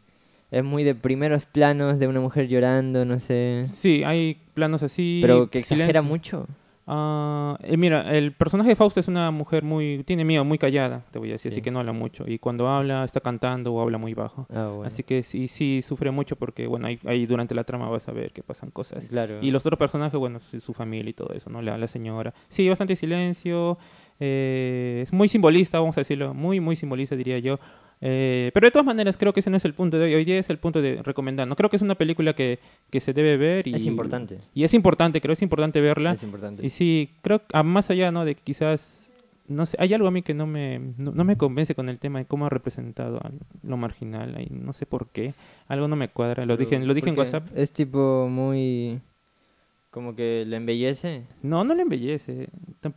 [0.51, 3.65] es muy de primeros planos de una mujer llorando no sé.
[3.69, 5.19] Sí, hay planos así.
[5.21, 6.47] pero que exagera mucho
[6.89, 11.19] Eh, mira, el personaje de Fausto es una mujer muy, tiene miedo, muy callada, te
[11.19, 11.57] voy a decir, Sí.
[11.57, 12.23] así que no habla mucho.
[12.27, 14.47] Y cuando habla, está cantando o habla muy bajo.
[14.53, 14.83] ah, bueno.
[14.87, 18.11] Así que sí, sí sufre mucho porque, bueno, ahí, ahí durante la trama vas a
[18.13, 19.07] ver que pasan cosas.
[19.09, 21.61] claro Y los otros personajes, bueno, su, su familia y todo eso, ¿no?
[21.61, 22.33] La, la señora.
[22.47, 23.77] Sí, bastante silencio.
[24.19, 26.33] eh, es muy simbolista, vamos a decirlo.
[26.33, 27.59] Muy, muy simbolista, diría yo.
[28.01, 30.15] Eh, pero de todas maneras, creo que ese no es el punto de hoy.
[30.15, 31.47] Hoy día es el punto de recomendar.
[31.47, 33.67] No creo que es una película que, que se debe ver.
[33.67, 36.13] Y, es importante Y es importante, creo que es importante verla.
[36.13, 38.25] es importante Y sí, creo que más allá, ¿no?
[38.25, 39.13] De que quizás,
[39.47, 41.99] no sé, hay algo a mí que no me, no, no me convence con el
[41.99, 43.31] tema de cómo ha representado a
[43.63, 44.35] lo marginal.
[44.35, 45.33] Ahí, no sé por qué.
[45.67, 46.45] Algo no me cuadra.
[46.45, 47.47] Lo dije, lo dije en WhatsApp.
[47.55, 49.01] es tipo muy
[49.97, 52.49] como que le embellece No, no le embellece.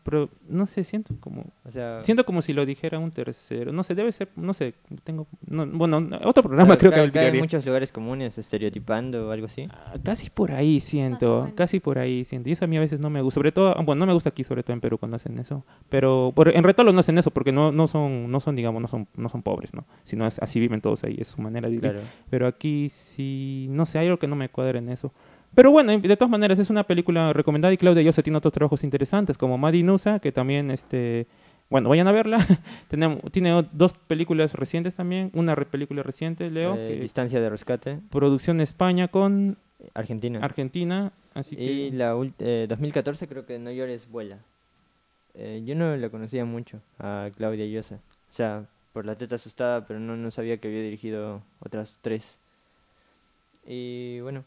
[0.05, 3.73] Pero no sé, siento como, o sea siento como si lo dijera un tercero.
[3.73, 7.19] No sé, debe ser, no sé, tengo, no, bueno, otro programa O sea, creo que
[7.19, 9.67] cae- en muchos lugares comunes estereotipando o algo así.
[9.73, 12.49] Ah, Casi por ahí siento, casi por ahí siento.
[12.49, 14.29] Y eso a mí a veces no me gusta, sobre todo, bueno, no me gusta
[14.29, 15.65] aquí, sobre todo en Perú cuando hacen eso.
[15.89, 18.89] Pero por, en Retalo no hacen eso porque no, no son, no son, digamos, no
[18.89, 19.87] son, no son pobres, ¿no?
[20.05, 21.91] Sino es, así viven todos ahí, es su manera de vivir.
[21.93, 22.07] Claro.
[22.29, 25.13] Pero aquí sí, no sé, hay algo que no me cuadra en eso.
[25.55, 28.85] Pero bueno, de todas maneras es una película recomendada y Claudia Llosa tiene otros trabajos
[28.85, 31.27] interesantes como Madi Nusa, que también, este,
[31.69, 32.39] bueno, vayan a verla.
[32.89, 37.51] Tenemos, tiene dos películas recientes también, una re- película reciente, Leo, Eh, que Distancia de
[37.51, 39.57] rescate, producción España con
[39.95, 40.39] Argentina.
[40.41, 41.63] Argentina, así que...
[41.65, 44.39] y la ult- eh, 2014 creo que No llores vuela.
[45.35, 47.97] Eh, yo no la conocía mucho a Claudia Llosa.
[47.97, 52.39] O sea, por la teta asustada, pero no, no sabía que había dirigido otras tres.
[53.67, 54.45] Y bueno,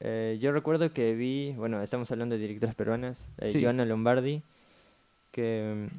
[0.00, 3.62] eh, yo recuerdo que vi, bueno, estamos hablando de directoras peruanas, eh, Sí.
[3.62, 4.42] Joana Lombardi,
[5.30, 5.96] que mm,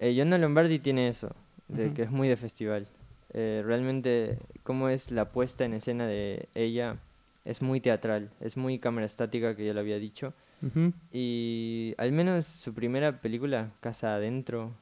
[0.00, 1.34] eh, Joana Lombardi tiene eso,
[1.68, 1.94] de Ujú.
[1.94, 2.86] que es muy de festival.
[3.34, 6.96] Eh, realmente, cómo es la puesta en escena de ella,
[7.44, 10.32] es muy teatral, es muy cámara estática, que ya lo había dicho.
[10.62, 10.92] Ujú.
[11.12, 14.72] Y al menos su primera película, Casa Adentro,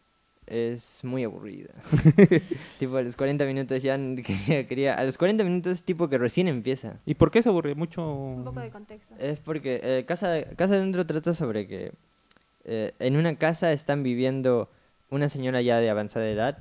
[0.46, 1.70] es muy aburrida.
[2.78, 4.94] tipo, a los 40 minutos ya quería, quería...
[4.94, 7.00] A los 40 minutos es tipo que recién empieza.
[7.04, 8.06] ¿Y por qué se aburre mucho?
[8.08, 9.14] Un poco de contexto.
[9.18, 11.92] Es porque eh, Casa, Casa Adentro trata sobre que
[12.68, 14.68] eh, en una casa están viviendo
[15.08, 16.58] una señora ya de avanzada edad,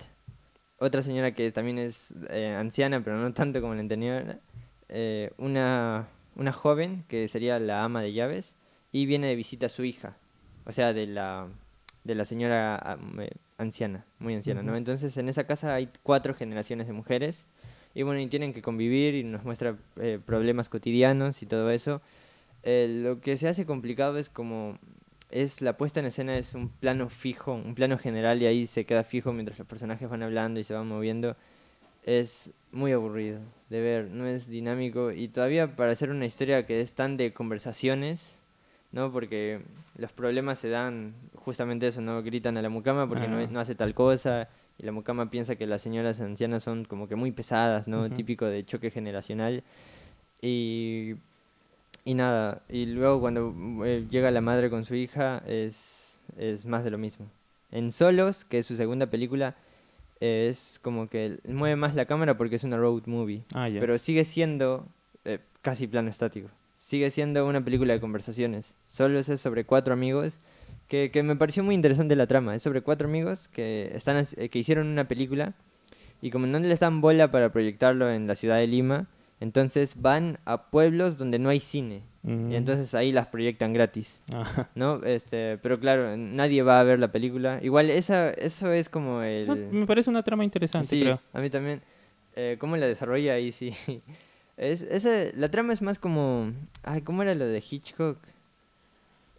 [0.77, 4.39] otra señora que también es eh, anciana, pero no tanto como la anterior,
[4.87, 8.55] eh, una, una joven que sería la ama de llaves,
[8.91, 10.17] y viene de visita a su hija,
[10.65, 11.47] o sea, de la,
[12.03, 12.99] de la señora
[13.57, 14.75] anciana, muy anciana, ¿no?
[14.75, 17.47] Entonces en esa casa hay cuatro generaciones de mujeres,
[17.95, 22.01] y bueno, y tienen que convivir y nos muestra eh, problemas cotidianos y todo eso.
[22.63, 24.77] Eh, lo que se hace complicado es como
[25.31, 28.85] es la puesta en escena es un plano fijo, un plano general y ahí se
[28.85, 31.35] queda fijo mientras los personajes van hablando y se van moviendo.
[32.03, 33.39] Es muy aburrido
[33.69, 37.33] de ver, no es dinámico y todavía para hacer una historia que es tan de
[37.33, 38.41] conversaciones,
[38.95, 39.12] ¿no?
[39.12, 39.62] Porque
[39.97, 42.23] los problemas se dan justamente eso, ¿no?
[42.23, 43.47] Gritan a la mucama porque no, Ah.
[43.51, 44.47] no hace tal cosa
[44.79, 48.10] y la mucama piensa que las señoras ancianas son como que muy pesadas, ¿no?
[48.10, 49.63] Típico de choque generacional.
[50.41, 51.15] Y,
[52.03, 53.53] y nada, y luego cuando
[53.86, 57.27] eh, llega la madre con su hija es, es más de lo mismo.
[57.71, 59.55] En Solos, que es su segunda película,
[60.21, 63.43] es como que mueve más la cámara porque es una road movie.
[63.53, 63.67] Ah.
[63.71, 64.88] Pero sigue siendo
[65.25, 66.49] eh, casi plano estático.
[66.85, 68.75] Sigue siendo una película de conversaciones.
[68.85, 70.37] Solo es sobre cuatro amigos.
[70.87, 72.53] Que, que me pareció muy interesante la trama.
[72.53, 75.55] Es sobre cuatro amigos que, están, que hicieron una película.
[76.21, 79.07] Y como no les dan bola para proyectarlo en la ciudad de Lima,
[79.39, 82.03] entonces van a pueblos donde no hay cine.
[82.21, 82.51] Mm.
[82.51, 84.21] Y entonces ahí las proyectan gratis.
[84.31, 84.69] Ajá.
[84.75, 85.01] ¿No?
[85.03, 87.57] Este, pero claro, nadie va a ver la película.
[87.63, 89.47] Igual esa, eso es como el...
[89.47, 91.19] No, me parece una trama interesante, Sí, creo.
[91.33, 91.81] a mí también.
[92.35, 93.51] Eh, ¿Cómo la desarrolla ahí?
[93.51, 93.71] Sí.
[94.57, 96.51] Es, ese- la trama es más como...
[96.83, 98.17] Ay, ¿cómo era lo de Hitchcock?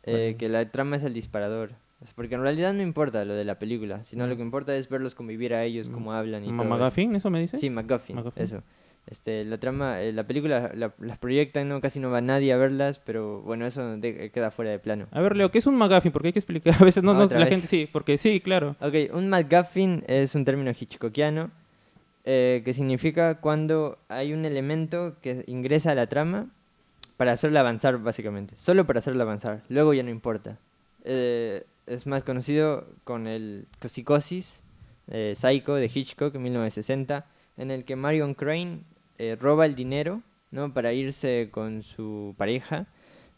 [0.04, 1.70] Eh, que la trama es el disparador.
[2.14, 4.36] Porque en realidad no importa lo de la película, sino lo Mm.
[4.36, 6.62] que importa es verlos convivir a ellos, cómo hablan y todo.
[6.62, 6.64] eso.
[6.76, 7.56] ¿McGuffin, eso me dice?
[7.56, 8.42] Sí, McGuffin, McGuffin.
[8.42, 8.62] eso.
[9.06, 11.80] Este, la trama, eh, la película la- las proyectan, ¿no?
[11.80, 15.06] Casi no va nadie a verlas, pero bueno, eso de- queda fuera de plano.
[15.12, 16.12] A ver, Leo, ¿qué es un McGuffin?
[16.12, 16.74] Porque hay que explicar.
[16.82, 17.54] A veces no, Ah, no- ¿otra la vez?
[17.54, 18.76] gente sí, porque sí, claro.
[18.80, 21.50] Ok, un MacGuffin es un término hitchcockiano
[22.26, 26.50] eh, que significa cuando hay un elemento que ingresa a la trama
[27.16, 28.54] para hacerla avanzar, básicamente.
[28.56, 29.62] Solo para hacerla avanzar.
[29.68, 30.58] Luego ya no importa.
[31.04, 34.64] Eh, es más conocido con el psicosis,
[35.08, 38.80] eh, Psycho de Hitchcock en 1960, en el que Marion Crane
[39.18, 40.74] eh, roba el dinero ¿no?
[40.74, 42.86] para irse con su pareja.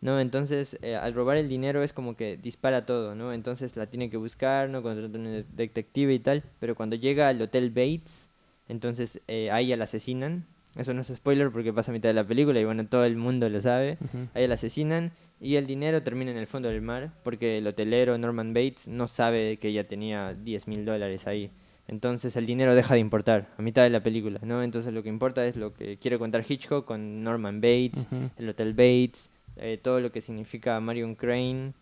[0.00, 0.18] ¿no?
[0.20, 3.32] Entonces, al robar el dinero es como que dispara todo, ¿no?
[3.32, 4.80] Entonces la tiene que buscar, ¿no?
[4.80, 6.44] Contrata un detective y tal.
[6.60, 8.27] Pero cuando llega al Hotel Bates,
[8.68, 10.46] entonces eh, a ella la asesinan.
[10.76, 13.16] Eso no es spoiler porque pasa a mitad de la película y bueno, todo el
[13.16, 13.98] mundo lo sabe.
[14.00, 14.28] Ujú.
[14.34, 17.66] A ella la asesinan y el dinero termina en el fondo del mar porque el
[17.66, 21.50] hotelero Norman Bates no sabe que ella tenía 10 mil dólares ahí.
[21.88, 24.62] Entonces el dinero deja de importar a mitad de la película, ¿no?
[24.62, 28.74] Entonces lo que importa es lo que quiere contar Hitchcock con Norman Bates, el Hotel
[28.74, 31.72] Bates, eh, todo lo que significa Marion Crane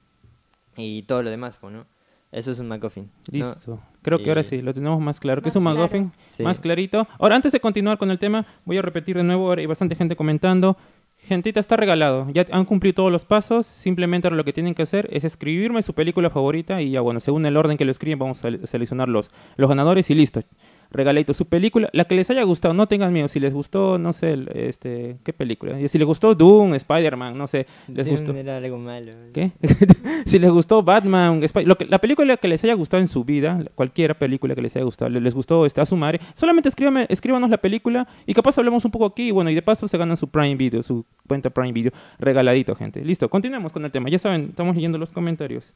[0.76, 1.86] y todo lo demás, ¿no?
[2.32, 3.04] Eso es un MacGuffin.
[3.04, 3.10] ¿no?
[3.38, 3.80] Listo.
[4.02, 5.40] Creo que ahora sí, lo tenemos más claro.
[5.42, 5.78] que es un claro.
[5.78, 6.12] McGuffin?
[6.28, 6.42] Sí.
[6.42, 7.06] Más clarito.
[7.18, 9.48] Ahora, antes de continuar con el tema, voy a repetir de nuevo.
[9.48, 10.76] Ahora hay bastante gente comentando.
[11.18, 12.28] Gentita, está regalado.
[12.30, 13.64] Ya han cumplido todos los pasos.
[13.64, 16.82] Simplemente ahora lo que tienen que hacer es escribirme su película favorita.
[16.82, 19.68] Y ya, bueno, según el orden que lo escriben, vamos a sele- seleccionar los, los
[19.68, 20.42] ganadores y listo.
[20.90, 23.28] Regalito su película, la que les haya gustado, no tengan miedo.
[23.28, 25.80] Si les gustó, no sé, este, ¿qué película?
[25.80, 28.34] Y Si les gustó Doom, Spider-Man, no sé, les Dune gustó.
[28.34, 29.12] Era algo malo.
[29.32, 29.52] ¿Qué?
[30.26, 33.24] si les gustó Batman, Spy- lo que, la película que les haya gustado en su
[33.24, 36.68] vida, cualquiera película que les haya gustado, le- les gustó este, a su madre, solamente
[36.68, 39.88] escríbame, escríbanos la película y capaz hablemos un poco aquí y bueno, y de paso
[39.88, 43.04] se ganan su Prime Video, su cuenta Prime Video, regaladito, gente.
[43.04, 44.08] Listo, continuemos con el tema.
[44.08, 45.72] Ya saben, estamos leyendo los comentarios.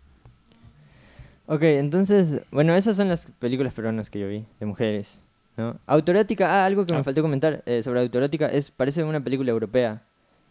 [1.53, 5.21] Ok, entonces, bueno, esas son las películas peruanas que yo vi, de mujeres,
[5.57, 5.77] ¿no?
[5.87, 6.99] Autoerótica, ah, algo que Ah.
[6.99, 10.01] me faltó comentar eh, sobre autoerótica, es, parece una película europea,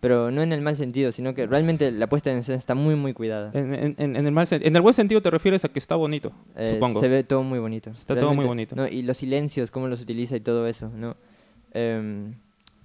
[0.02, 2.95] pero no en el mal sentido, sino que realmente la puesta en escena está muy,
[2.95, 3.52] muy cuidada.
[3.54, 5.80] En, en- en- en el mal sen- en el buen sentido te refieres a que
[5.80, 7.00] está bonito, Eh, supongo.
[7.00, 7.91] Se ve todo muy bonito.
[7.91, 8.76] Está todo muy bonito.
[8.76, 8.86] ¿no?
[8.86, 11.16] Y los silencios, cómo los utiliza y todo eso, ¿no?
[11.74, 12.34] Em,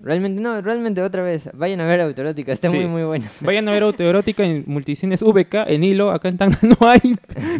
[0.00, 2.76] realmente, no, realmente otra vez, vayan a ver autoerótica, está Sí.
[2.76, 3.24] muy, muy bueno.
[3.40, 7.16] Vayan a ver autoerótica en multicines VK, en Hilo, acá en Tacna no hay.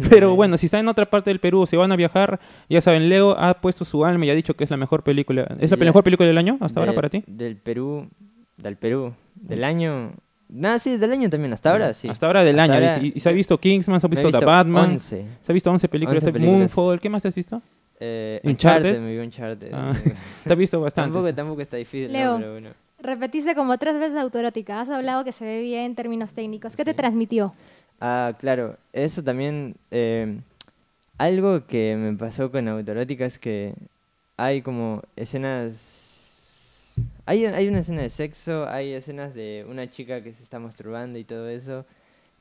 [0.09, 2.81] Pero bueno, si están en otra parte del Perú o se van a viajar, ya
[2.81, 5.43] saben, Leo ha puesto su alma y ha dicho que es la mejor película.
[5.59, 5.85] ¿Es la Ya.
[5.85, 7.23] mejor película del año hasta ahora para ti?
[7.27, 8.07] Del Perú,
[8.57, 10.13] del Perú, del año...
[10.47, 12.07] Nada, sí, del año también, hasta ahora sí.
[12.07, 12.87] Hasta ahora del Hasta año.
[12.89, 15.25] ahora- Y, y se ha visto Kingsman, se ha visto, The Batman, 11.
[15.41, 16.59] se ha visto 11 películas, 11 está películas.
[16.59, 17.61] Moonfall, ¿qué más has visto?
[17.99, 18.89] Eh, Uncharted.
[18.89, 19.71] Uncharted, me vi Uncharted.
[19.73, 19.93] Ah,
[20.43, 21.13] Te has visto bastante.
[21.13, 22.17] tampoco, tampoco está difícil, ¿no?
[22.17, 22.37] Leo.
[22.37, 22.69] pero bueno.
[22.99, 24.81] Repetiste como tres veces autoerótica.
[24.81, 26.75] Has hablado que se ve bien en términos técnicos.
[26.75, 27.53] ¿Qué te transmitió?
[28.01, 29.75] Ah, claro, eso también.
[29.91, 30.37] eh,
[31.17, 33.73] algo que me pasó con Autoerótica es que
[34.35, 36.95] hay como escenas.
[37.25, 41.17] Hay, hay una escena de sexo, hay escenas de una chica que se está masturbando
[41.17, 41.85] y todo eso.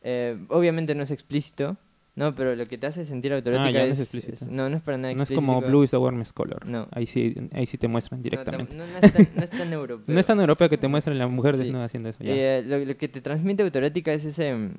[0.03, 1.77] Eh, obviamente no es explícito,
[2.17, 2.35] ¿no?
[2.35, 4.51] Pero lo que te hace sentir autoerótica Ah, ya, no es, es explícito.
[4.53, 5.47] no, no es para nada No es explícito.
[5.55, 6.65] como Blue is the warmest color.
[6.67, 6.87] No.
[6.93, 8.77] Ahí sí, ahí sí te muestran No, tam- directamente.
[8.77, 10.15] No, no es tan, no es tan europeo.
[10.15, 11.63] No es tan europeo que te muestren la mujer Sí.
[11.65, 12.23] desnuda haciendo eso.
[12.23, 12.33] Ya.
[12.33, 14.55] eh, lo, lo que te transmite autoerótica es ese...
[14.55, 14.71] mm,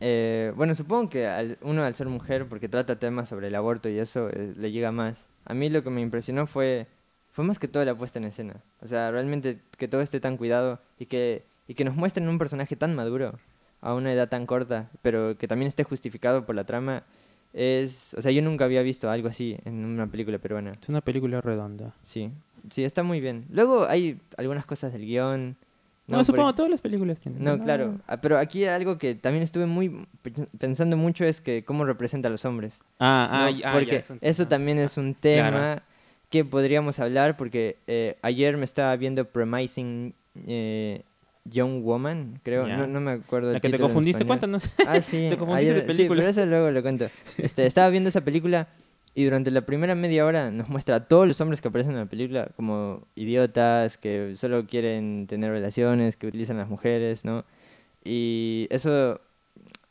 [0.00, 3.88] eh, bueno, supongo que al- uno al ser mujer, porque trata temas sobre el aborto
[3.88, 5.28] y eso, eh, le llega más.
[5.44, 6.86] A mí lo que me impresionó fue,
[7.32, 8.56] fue más que todo la puesta en escena.
[8.80, 12.38] O sea, realmente que todo esté tan cuidado y que, y que nos muestren un
[12.38, 13.38] personaje tan maduro
[13.80, 17.02] a una edad tan corta, pero que también esté justificado por la trama.
[17.52, 20.74] Es, o sea, yo nunca había visto algo así en una película peruana.
[20.80, 21.94] Es una película redonda.
[22.02, 22.30] Sí,
[22.70, 23.46] sí, está muy bien.
[23.50, 25.56] Luego hay algunas cosas del guion.
[26.06, 27.42] No, supongo ej- todas las películas tienen.
[27.42, 27.98] no, claro.
[28.06, 32.28] Ah, Pero aquí algo que también estuve muy pe- pensando mucho es que cómo representa
[32.28, 32.80] a los hombres.
[32.98, 33.44] Ah, ¿no?
[33.44, 34.48] ah, ya, porque es eso ah.
[34.48, 35.82] también es un tema
[36.28, 40.14] que podríamos hablar porque eh, ayer me estaba viendo Premising
[40.46, 41.02] eh,
[41.50, 42.66] Young Woman, creo.
[42.66, 44.70] No, no me acuerdo La el que te confundiste, cuéntanos.
[44.86, 45.26] Ah, sí.
[45.30, 46.20] Te confundiste de película.
[46.20, 47.06] Sí, pero eso luego lo cuento.
[47.36, 48.68] Este, estaba viendo esa película
[49.14, 51.98] y durante la primera media hora nos muestra a todos los hombres que aparecen en
[51.98, 57.44] la película como idiotas, que solo quieren tener relaciones, que utilizan las mujeres, ¿no?
[58.04, 59.20] Y eso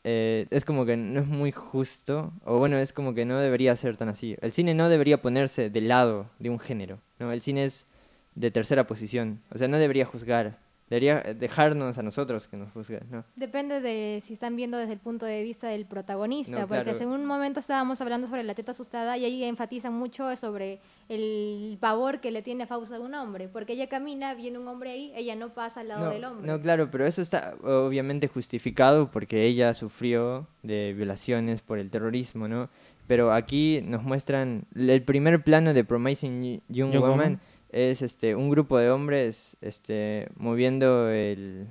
[0.04, 3.76] eh, es como que no es muy justo, o bueno, es como que no debería
[3.76, 4.36] ser tan así.
[4.40, 7.30] El cine no debería ponerse del lado de un género, ¿no?
[7.30, 7.86] El cine es
[8.34, 10.58] de tercera posición, o sea, no debería juzgar,
[10.90, 13.24] debería dejarnos a nosotros que nos juzguen, ¿no?
[13.36, 16.98] Depende de si están viendo desde el punto de vista del protagonista, No, porque claro.
[16.98, 21.78] en un momento estábamos hablando sobre la teta asustada y ahí enfatizan mucho sobre el
[21.80, 25.12] pavor que le tiene Fausto a un hombre, porque ella camina, viene un hombre ahí,
[25.14, 26.46] ella no pasa al lado no, del hombre.
[26.46, 32.48] No, claro, pero eso está obviamente justificado porque ella sufrió de violaciones por el terrorismo,
[32.48, 32.68] ¿no?
[33.06, 37.40] Pero aquí nos muestran el primer plano de Promising Young, Young Woman, Woman.
[37.72, 41.66] Es este un grupo de hombres este moviendo el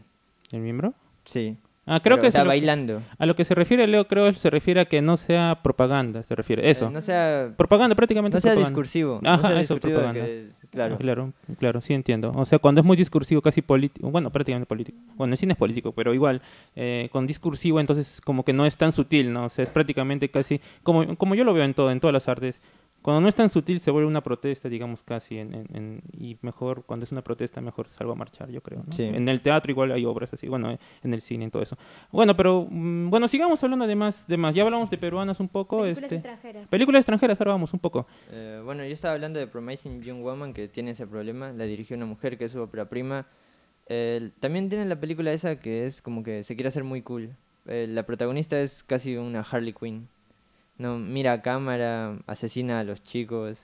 [0.51, 0.93] ¿El miembro?
[1.25, 1.57] sí,
[1.91, 3.01] Ah, creo pero, que o es sea, a lo, que- bailando.
[3.17, 6.35] a lo que se refiere Leo, creo se refiere a que no sea propaganda, se
[6.35, 6.69] refiere.
[6.69, 6.85] Eso.
[6.85, 8.37] Eh, no sea propaganda prácticamente.
[8.37, 8.69] no sea propaganda.
[8.69, 10.23] discursivo, no Ajá, sea eso, discursivo propaganda.
[10.27, 10.95] que- claro.
[10.95, 12.31] Ah, claro, claro, sí entiendo.
[12.35, 14.99] O sea, cuando es muy discursivo, casi político, bueno, prácticamente político.
[15.15, 16.43] Bueno, el cine es político, pero igual,
[16.75, 19.45] eh, con discursivo, entonces como que no es tan sutil, ¿no?
[19.45, 22.27] O sea, es prácticamente casi, como, como yo lo veo en todo, en todas las
[22.27, 22.61] artes,
[23.01, 25.37] Cuando no es tan sutil se vuelve una protesta, digamos, casi.
[25.37, 28.83] En, en- en- y mejor, cuando es una protesta, mejor salgo a marchar, yo creo.
[28.85, 28.91] ¿no?
[28.91, 29.03] Sí.
[29.03, 31.77] En el teatro igual hay obras así, bueno, en el cine y todo eso.
[32.11, 34.53] Bueno, pero, mm, bueno, sigamos hablando de más, de más.
[34.53, 35.77] Ya hablamos de peruanas un poco.
[35.81, 36.69] Películas este, extranjeras.
[36.69, 38.05] películas extranjeras, ahora vamos un poco.
[38.31, 41.51] Eh, bueno, yo estaba hablando de Promising Young Woman, que tiene ese problema.
[41.53, 43.27] La dirigió una mujer que es su ópera prima.
[43.87, 47.29] Eh, también tiene la película esa que es como que se quiere hacer muy cool.
[47.65, 50.07] Eh, la protagonista es casi una Harley Quinn.
[50.79, 53.59] No, mira a cámara, asesina a los chicos.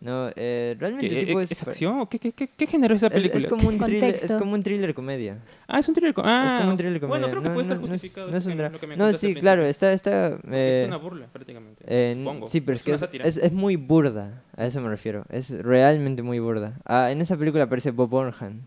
[0.00, 1.52] No, eh, realmente ¿Qué, tipo eh, es...
[1.52, 2.00] ¿Es acción?
[2.00, 3.38] ¿o ¿Qué, qué, qué, qué género es esa es- película?
[3.40, 5.38] Es, como un thriller, es como un thriller comedia.
[5.68, 6.12] Ah, es un thriller.
[6.18, 7.08] Ah, es como un thriller comedia.
[7.20, 8.30] Bueno, creo que No, puede no, estar no es- justificado.
[8.30, 8.96] No, es un que- drama.
[8.96, 9.92] No, sí, claro, está...
[9.92, 11.84] está eh, es una burla, prácticamente.
[11.86, 12.48] Eh, supongo.
[12.48, 15.24] Sí, pero es que es, es, es muy burda, a eso me refiero.
[15.30, 16.80] Es realmente muy burda.
[16.84, 18.62] Ah, en esa película aparece Bob Burnham.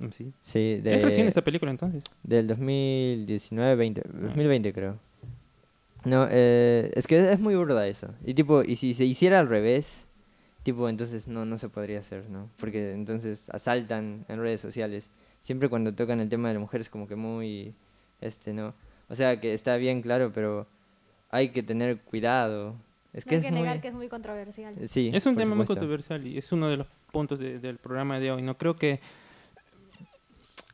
[0.00, 0.32] Mm, Sí.
[0.40, 2.02] Sí, ¿Es recién de, esta película entonces?
[2.24, 4.10] del 2019, 20, Ah.
[4.20, 4.98] 2020 creo.
[6.04, 8.08] No, eh, es que es muy burda eso.
[8.24, 10.08] Y tipo, y si se hiciera al revés,
[10.62, 12.48] tipo, entonces no, no se podría hacer, ¿no?
[12.58, 15.10] Porque entonces asaltan en redes sociales.
[15.42, 17.74] Siempre cuando tocan el tema de la mujer es como que muy,
[18.20, 18.74] este, ¿no?
[19.08, 20.66] O sea, que está bien claro, pero
[21.30, 22.74] hay que tener cuidado.
[23.12, 23.80] Es No que hay es que negar muy...
[23.82, 24.74] que es muy controversial.
[24.88, 28.18] Sí, Es un tema muy controversial y es uno de los puntos de- del programa
[28.20, 28.40] de hoy.
[28.42, 29.00] No creo que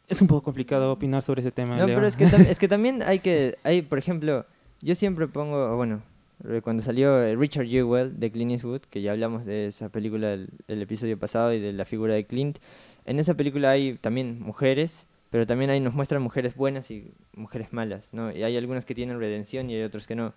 [0.08, 1.76] es un poco complicado opinar sobre ese tema.
[1.76, 1.96] No, Leo.
[1.96, 4.44] pero es que, es que también hay que, hay, por ejemplo,
[4.86, 6.00] yo siempre pongo, bueno,
[6.48, 10.32] eh, cuando salió eh, Richard Jewell de Clint Eastwood, que ya hablamos de esa película
[10.32, 12.58] el, el episodio pasado y de la figura de Clint,
[13.04, 17.72] en esa película hay también mujeres, pero también ahí nos muestran mujeres buenas y mujeres
[17.72, 18.30] malas, ¿no?
[18.30, 20.34] Y hay algunas que tienen redención y hay otras que no.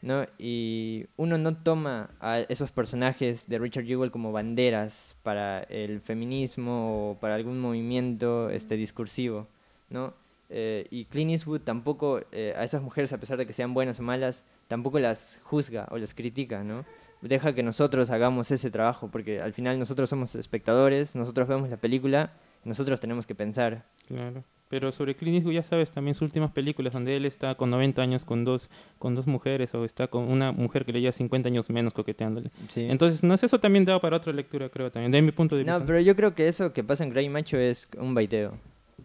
[0.00, 0.24] ¿no?
[0.38, 7.10] Y uno no toma a esos personajes de Richard Jewell como banderas para el feminismo
[7.10, 9.46] o para algún movimiento este, discursivo,
[9.90, 10.14] ¿no?
[10.50, 14.00] Eh, y Clint Eastwood tampoco, eh, a esas mujeres, a pesar de que sean buenas
[14.00, 16.84] o malas, tampoco las juzga o las critica, ¿no?
[17.22, 21.76] Deja que nosotros hagamos ese trabajo, porque al final nosotros somos espectadores, nosotros vemos la
[21.76, 22.32] película,
[22.64, 23.84] nosotros tenemos que pensar.
[24.08, 24.42] Claro.
[24.68, 28.02] Pero sobre Clint Eastwood, ya sabes, también sus últimas películas, donde él está con 90
[28.02, 31.48] años con dos, con dos mujeres, o está con una mujer que le lleva 50
[31.48, 32.50] años menos coqueteándole.
[32.68, 32.86] ¿sí?
[32.88, 35.62] Entonces, no sé, eso también da para otra lectura, creo, también, de mi punto de
[35.62, 35.78] vista.
[35.78, 38.58] no, pero yo creo que eso que pasa en Grey Macho es un baiteo.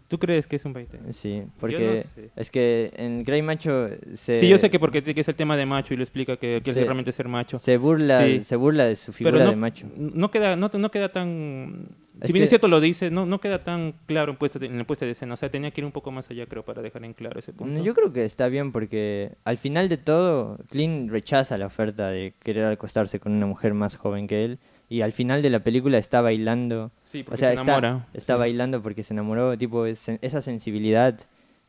[0.08, 0.98] ¿Tú crees que es un baite?
[1.12, 2.30] Sí, Yo porque no sé.
[2.36, 5.56] es que en Grey Macho se, Sí, yo sé que porque que es el tema
[5.56, 6.80] de macho y lo explica que, que Sí.
[6.80, 7.58] es realmente ser macho.
[7.58, 8.40] se burla, Sí.
[8.44, 9.86] se burla de su figura no, de macho.
[9.96, 11.88] no queda, no, no queda tan...
[12.20, 14.58] Es si bien es que- cierto lo dice, no, no queda tan claro en, puesta
[14.64, 15.34] en la puesta de escena.
[15.34, 17.52] O sea, tenía que ir un poco más allá, creo, para dejar en claro ese
[17.52, 17.82] punto.
[17.84, 22.32] Yo creo que está bien porque al final de todo, Clint rechaza la oferta de
[22.42, 24.58] querer acostarse con una mujer más joven que él
[24.88, 26.92] y al final de la película está bailando.
[27.04, 28.06] Sí, porque o sea, se está, enamora.
[28.14, 28.38] está Sí.
[28.38, 31.18] bailando porque se enamoró, tipo, es- esa sensibilidad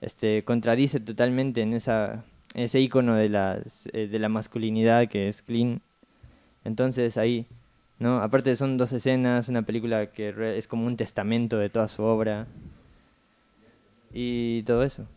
[0.01, 5.41] este, contradice totalmente en esa ese icono de, las, eh, de la masculinidad que es
[5.41, 5.81] Clint.
[6.63, 7.45] Entonces ahí,
[7.99, 8.21] ¿no?
[8.21, 12.47] Aparte son dos escenas, una película que es como un testamento de toda su obra
[14.13, 15.07] y todo eso.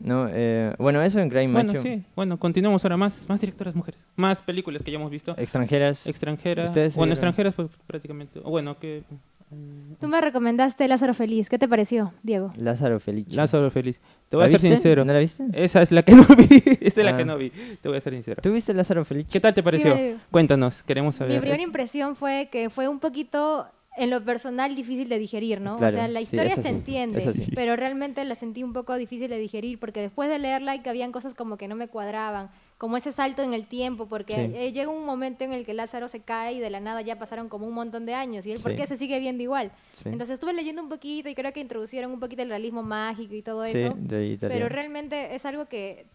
[0.00, 0.26] ¿No?
[0.30, 1.82] Eh, bueno, eso en Bueno, Macho.
[1.82, 2.02] sí.
[2.16, 4.00] Bueno, continuamos ahora más, más directoras mujeres.
[4.16, 5.34] Más películas que ya hemos visto.
[5.38, 6.06] Extranjeras.
[6.06, 6.70] Extranjeras.
[6.70, 7.12] ¿Ustedes Bueno, vieron?
[7.12, 8.40] extranjeras pues prácticamente.
[8.42, 9.02] o Bueno, que...
[10.00, 11.48] Tú me recomendaste Lázaro Feliz.
[11.48, 12.52] ¿Qué te pareció, Diego?
[12.56, 13.26] Lázaro Feliz.
[13.34, 14.00] Lázaro Feliz.
[14.28, 14.76] Te voy ¿La a ser viste?
[14.76, 15.04] sincero.
[15.04, 15.44] ¿No la viste?
[15.52, 16.46] Esa es la que no vi.
[16.80, 17.16] Esa es la Ah.
[17.16, 17.50] que no vi.
[17.82, 18.40] Te voy a ser sincero.
[18.40, 19.26] ¿Tú viste Lázaro Feliz?
[19.28, 19.96] ¿Qué tal te pareció?
[20.30, 21.32] Cuéntanos, queremos saber.
[21.34, 25.76] Mi primera impresión fue que fue un poquito, en lo personal, difícil de digerir, ¿no?
[25.76, 27.50] Claro, o sea, la historia se sí, entiende, sí.
[27.54, 30.90] pero realmente la sentí un poco difícil de digerir porque después de leerla y que
[30.90, 34.72] habían cosas como que no me cuadraban, como ese salto en el tiempo, porque eh,
[34.72, 37.48] llega un momento en el que Lázaro se cae y de la nada ya pasaron
[37.48, 39.72] como un montón de años y él, ¿por qué se sigue viendo igual?
[40.04, 43.42] Entonces estuve leyendo un poquito y creo que introducieron un poquito el realismo mágico y
[43.42, 43.96] todo eso,
[44.40, 46.06] pero realmente es algo que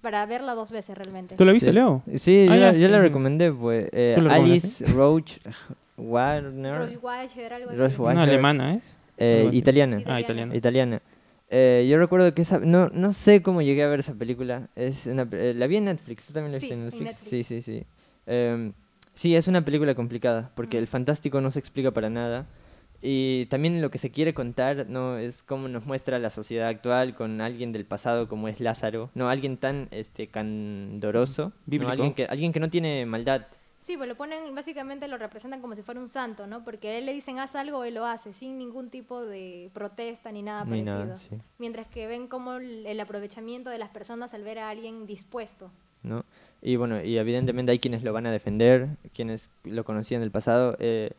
[0.00, 1.36] para verla dos veces realmente.
[1.36, 1.72] ¿Tú la viste, Sí.
[1.72, 2.02] Leo?
[2.16, 3.88] Sí, Ah, yo, yo la recomendé, pues.
[3.92, 5.38] eh, ¿Tú la Alice Roach
[5.96, 6.78] Warner.
[6.78, 7.78] Roche Watcher, algo así.
[7.78, 8.28] Roche Una Walker.
[8.34, 8.98] alemana, ¿es?
[9.18, 10.02] eh, italiana.
[10.06, 10.54] Ah, Italiana.
[10.56, 11.02] italiana.
[11.50, 12.58] Eh, yo recuerdo que esa.
[12.58, 14.68] No, no sé cómo llegué a ver esa película.
[14.74, 16.26] Es una, eh, la vi en Netflix.
[16.26, 17.04] ¿Tú también la Sí, viste en en Netflix?
[17.22, 17.28] Netflix.
[17.28, 17.86] Sí, sí, sí.
[18.26, 18.72] Em,
[19.12, 20.80] sí, es una película complicada porque Mm.
[20.80, 22.46] el fantástico no se explica para nada.
[23.06, 27.14] Y también lo que se quiere contar no es cómo nos muestra la sociedad actual
[27.14, 29.10] con alguien del pasado como es Lázaro.
[29.14, 31.52] No, alguien tan este candoroso.
[31.66, 31.88] ¿no?
[31.90, 33.46] Alguien, que, alguien que no tiene maldad.
[33.78, 36.64] Sí, pues lo ponen, básicamente lo representan como si fuera un santo, ¿no?
[36.64, 40.32] Porque a él le dicen haz algo, él lo hace, sin ningún tipo de protesta
[40.32, 41.04] ni nada Ni parecido.
[41.04, 41.36] nada, sí.
[41.58, 45.70] Mientras que ven como el, el aprovechamiento de las personas al ver a alguien dispuesto.
[46.02, 46.24] ¿no?
[46.62, 50.76] Y bueno, y evidentemente hay quienes lo van a defender, quienes lo conocían del pasado.
[50.78, 51.10] Eh,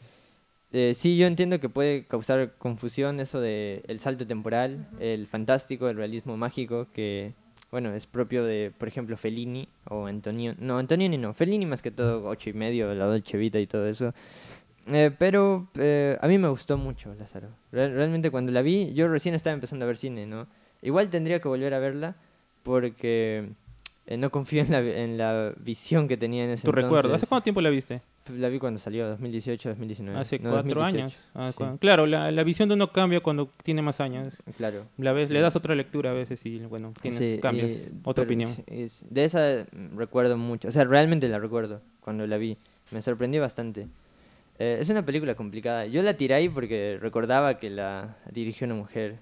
[0.78, 5.88] eh, sí, yo entiendo que puede causar confusión eso de el salto temporal, el fantástico,
[5.88, 7.34] el realismo mágico, que
[7.72, 11.92] bueno, es propio de, por ejemplo, Fellini o Antonio, no, Antonioni no, Fellini más que
[11.92, 14.14] todo, ocho y medio, la Dolce Vita y todo eso.
[14.92, 17.50] Eh, pero eh, a mí me gustó mucho Lázaro.
[17.72, 20.48] Real- realmente cuando la vi, yo recién estaba empezando a ver cine, ¿no?
[20.82, 22.16] Igual tendría que volver a verla
[22.64, 23.50] porque
[24.08, 26.98] eh, no confío en la, en la visión que tenía en ese ¿Tu recuerdo?
[26.98, 27.30] ¿Hace entonces.
[27.30, 28.02] cuánto tiempo la viste?
[28.30, 30.20] La vi cuando salió, 2018, 2019.
[30.20, 31.04] Hace No, cuatro 2018.
[31.04, 31.16] años.
[31.36, 34.34] Ah, Sí, cu- Claro, la, la visión de uno cambia cuando tiene más años.
[34.58, 34.86] Claro.
[34.98, 35.42] La ves, le Sí.
[35.44, 38.50] das otra lectura a veces y bueno, tienes Sí, cambios, y- otra opinión.
[38.68, 42.58] es- de esa mm, recuerdo mucho, o sea, realmente la recuerdo cuando la vi.
[42.92, 43.88] Me sorprendió bastante.
[44.58, 45.86] Eh, es una película complicada.
[45.86, 49.18] Yo la tiré ahí porque recordaba que la dirigió una mujer.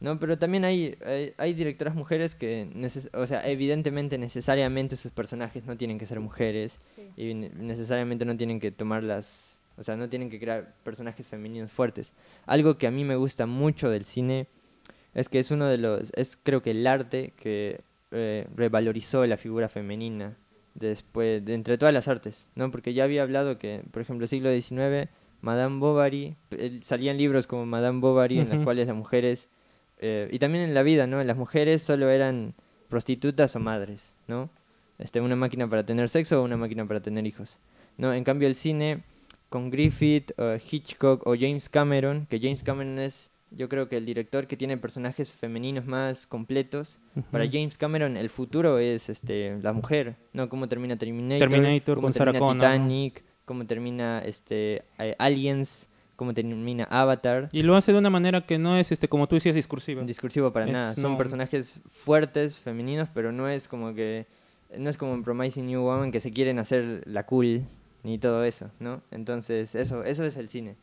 [0.00, 5.10] No, pero también hay, hay, hay directoras mujeres que, neces- o sea, evidentemente, necesariamente sus
[5.10, 7.02] personajes no tienen que ser mujeres Sí.
[7.16, 11.26] y ne- necesariamente no tienen que tomar las, o sea, no tienen que crear personajes
[11.26, 12.12] femeninos fuertes.
[12.46, 14.46] Algo que a mí me gusta mucho del cine
[15.14, 17.80] es que es uno de los, es creo que el arte que
[18.12, 20.36] eh, revalorizó la figura femenina
[20.74, 22.70] después, de entre todas las artes, ¿no?
[22.70, 25.08] Porque ya había hablado que, por ejemplo, siglo XIX,
[25.40, 29.48] Madame Bovary, eh, salían libros como Madame Bovary en los cuales las mujeres,
[29.98, 31.22] eh, y también en la vida, ¿no?
[31.22, 32.54] Las mujeres solo eran
[32.88, 34.50] prostitutas o madres, ¿no?
[34.98, 37.58] Este, una máquina para tener sexo o una máquina para tener hijos.
[37.98, 38.12] ¿no?
[38.14, 39.02] En cambio, el cine
[39.48, 40.32] con Griffith,
[40.70, 44.76] Hitchcock o James Cameron, que James Cameron es, yo creo que el director que tiene
[44.76, 47.00] personajes femeninos más completos.
[47.30, 47.46] Para.
[47.46, 50.48] James Cameron, el futuro es este, la mujer, ¿no?
[50.48, 52.52] Cómo termina Terminator, Terminator cómo termina.
[52.52, 55.88] Titanic, cómo termina este, eh, Aliens,
[56.18, 57.48] cómo termina Avatar.
[57.52, 60.02] Y lo hace de una manera que no es, este como tú decías, discursiva.
[60.02, 60.94] Discursivo para Es- nada.
[60.96, 61.16] Son no.
[61.16, 64.26] personajes fuertes, femeninos, pero no es como que.
[64.76, 67.62] No es como en Promising New Woman que se quieren hacer la cool
[68.02, 69.00] ni todo eso, ¿no?
[69.12, 70.74] Entonces, eso, eso es el cine.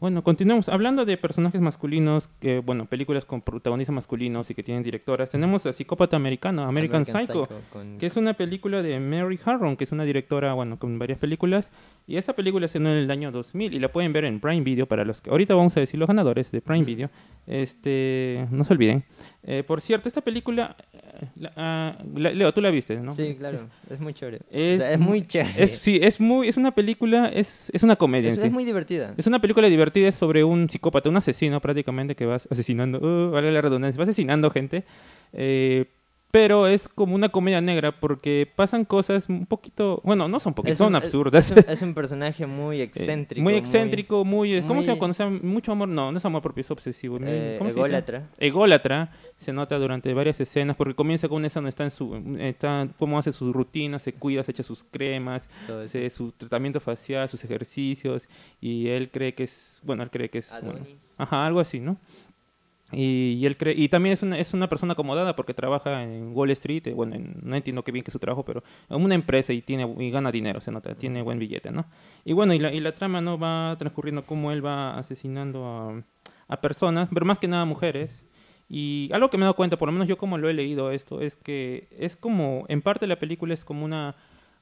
[0.00, 0.70] Bueno, continuemos.
[0.70, 5.66] Hablando de personajes masculinos, que bueno, películas con protagonistas masculinos y que tienen directoras, tenemos
[5.66, 9.92] a Psicópata Americano, American, Psycho, con- que es una película de Mary Harron, que es
[9.92, 11.70] una directora, bueno, con varias películas.
[12.06, 14.86] Y esa película se en el año 2000 y la pueden ver en Prime Video
[14.86, 15.28] para los que...
[15.30, 17.10] Ahorita vamos a decir los ganadores de Prime Video.
[17.46, 19.04] Este, no se olviden.
[19.42, 20.76] Eh, por cierto, esta película...
[20.92, 23.12] eh, la- ah, la- Leo, tú la viste, ¿no?
[23.12, 24.40] Sí, claro, es muy chévere.
[24.50, 25.62] Es O sea, es mu- muy chévere.
[25.64, 26.48] Es, sí, es muy...
[26.48, 27.28] Es una película...
[27.28, 28.46] Es, es una comedia Es- en sí.
[28.48, 29.14] es muy divertida.
[29.16, 33.50] Es una película divertida sobre un psicópata, un asesino prácticamente que va asesinando, uh, vale
[33.50, 34.84] la redundancia, va asesinando gente.
[35.32, 35.86] eh,
[36.30, 40.76] pero es como una comedia negra porque pasan cosas un poquito, bueno, no son un-
[40.76, 41.50] son absurdas.
[41.50, 43.42] Es, un, es un personaje muy Eh, excéntrico.
[43.42, 45.14] muy excéntrico, muy, eh, ¿cómo se muy- llama?
[45.16, 47.18] Cuando mucho amor, no, no es amor propio, es obsesivo.
[47.18, 47.86] muy- eh, ¿Cómo se dice?
[47.88, 48.28] ególatra.
[48.38, 52.88] ególatra se nota durante varias escenas porque comienza con escena donde está en su está
[52.98, 55.48] cómo hace sus rutinas se cuida se echa sus cremas
[55.82, 58.28] hace su tratamiento facial sus ejercicios
[58.60, 60.80] y él cree que es bueno él cree que es bueno,
[61.16, 61.96] ajá algo así no
[62.92, 66.32] y, y él cree y también es una es una persona acomodada porque trabaja en
[66.34, 69.14] Wall Street eh, bueno en- no entiendo qué bien que su trabajo pero en una
[69.14, 71.86] empresa y tiene y gana dinero se nota tiene buen billete no
[72.24, 76.02] y bueno y la, y la trama no va transcurriendo cómo él va asesinando a,
[76.48, 78.24] a personas pero más que nada mujeres.
[78.72, 80.92] Y algo que me he dado cuenta, por lo menos yo como lo he leído
[80.92, 84.14] esto, es que es como, en parte la película es como una,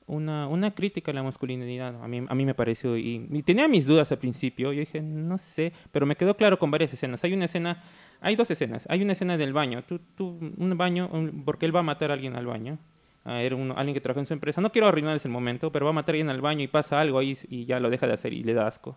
[0.07, 3.69] una, una crítica a la masculinidad, a mí, a mí me pareció, y, y tenía
[3.69, 7.23] mis dudas al principio, yo dije, no sé, pero me quedó claro con varias escenas.
[7.25, 7.85] Hay una escena,
[8.21, 11.75] hay dos escenas, hay una escena del baño, tú, tú, un baño, un- porque él
[11.75, 12.79] va a matar a alguien al baño.
[13.25, 14.61] Ah, era uno- alguien que trabaja en su empresa.
[14.61, 16.99] No quiero arruinar ese momento, pero va a matar a alguien al baño y pasa
[17.01, 18.97] algo ahí y ya lo deja de hacer y le da asco.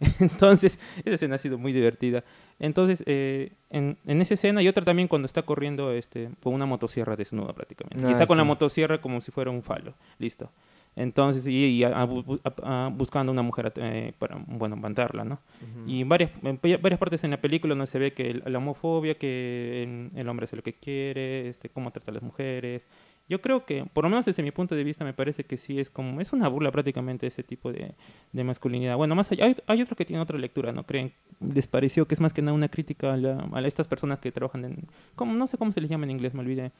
[0.20, 2.24] Entonces, esa escena ha sido muy divertida.
[2.58, 6.64] Entonces, eh, en, en esa escena y otra también cuando está corriendo este, con una
[6.66, 8.02] motosierra desnuda prácticamente.
[8.02, 8.48] y Ah, está con la sí.
[8.48, 9.94] motosierra como si fuera un falo.
[10.18, 10.50] Listo.
[10.96, 12.08] Entonces, y, y a- a
[12.62, 15.34] a- buscando una mujer eh, para, bueno, matarla, ¿no?
[15.60, 15.90] Ujú.
[15.90, 18.58] Y en varias, en varias partes en la película donde se ve que el- la
[18.58, 22.86] homofobia, que el, el hombre hace lo que quiere, este, cómo trata a las mujeres.
[23.28, 25.80] Yo creo que, por lo menos desde mi punto de vista, me parece que sí
[25.80, 27.92] es como, es una burla prácticamente ese tipo de,
[28.32, 28.96] de masculinidad.
[28.96, 31.12] Bueno, más allá, hay, hay otros que tienen otra lectura, ¿no creen?
[31.40, 34.30] Les pareció que es más que nada una crítica a, la- a estas personas que
[34.30, 34.76] trabajan en,
[35.16, 35.34] ¿cómo?
[35.34, 36.70] no sé cómo se les llama en inglés, me olvidé.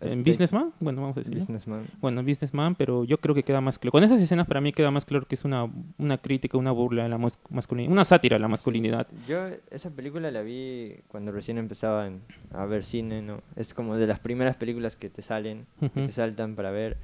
[0.00, 0.72] ¿En Este, businessman?
[0.80, 1.40] Bueno, vamos a decirlo.
[1.40, 1.84] Businessman.
[2.00, 3.92] Bueno, Businessman, pero yo creo que queda más claro.
[3.92, 7.06] Con esas escenas para mí queda más claro que es una, una crítica, una burla
[7.06, 9.06] a la mas- masculinidad, una sátira a la masculinidad.
[9.26, 12.10] Yo esa película la vi cuando recién empezaba
[12.52, 13.40] a ver cine, ¿no?
[13.56, 16.02] Es como de las primeras películas que te salen, que Ujú.
[16.02, 16.96] te saltan para ver.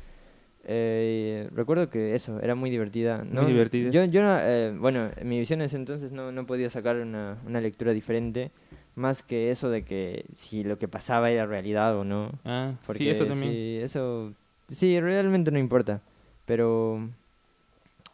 [0.64, 3.24] Eh, recuerdo que eso, era muy divertida.
[3.28, 3.42] ¿no?
[3.42, 3.90] Muy divertida.
[3.90, 6.96] Yo, yo no, eh, bueno, en mi visión en ese entonces no, no podía sacar
[6.96, 8.52] una, una lectura diferente,
[8.94, 12.30] más que eso de que si lo que pasaba era realidad o no.
[12.44, 13.52] Ah, Porque sí, eso también.
[13.52, 14.32] Sí, eso,
[14.68, 16.02] sí, realmente no importa.
[16.44, 17.08] Pero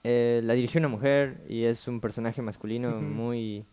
[0.05, 3.65] eh, la dirigió una mujer y es un personaje masculino muy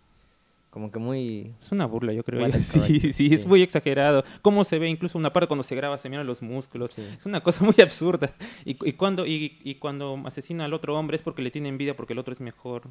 [0.76, 1.53] como que muy...
[1.61, 2.45] Es una burla, yo creo.
[2.61, 4.26] Sí, sí, es muy exagerado.
[4.41, 6.91] Cómo se ve, incluso una parte cuando se graba, se miran los músculos.
[6.91, 7.01] Sí.
[7.17, 8.34] Es una cosa muy absurda.
[8.65, 11.95] Y, y cuando, y, y cuando asesina al otro hombre es porque le tiene envidia,
[11.95, 12.89] porque el otro es mejor,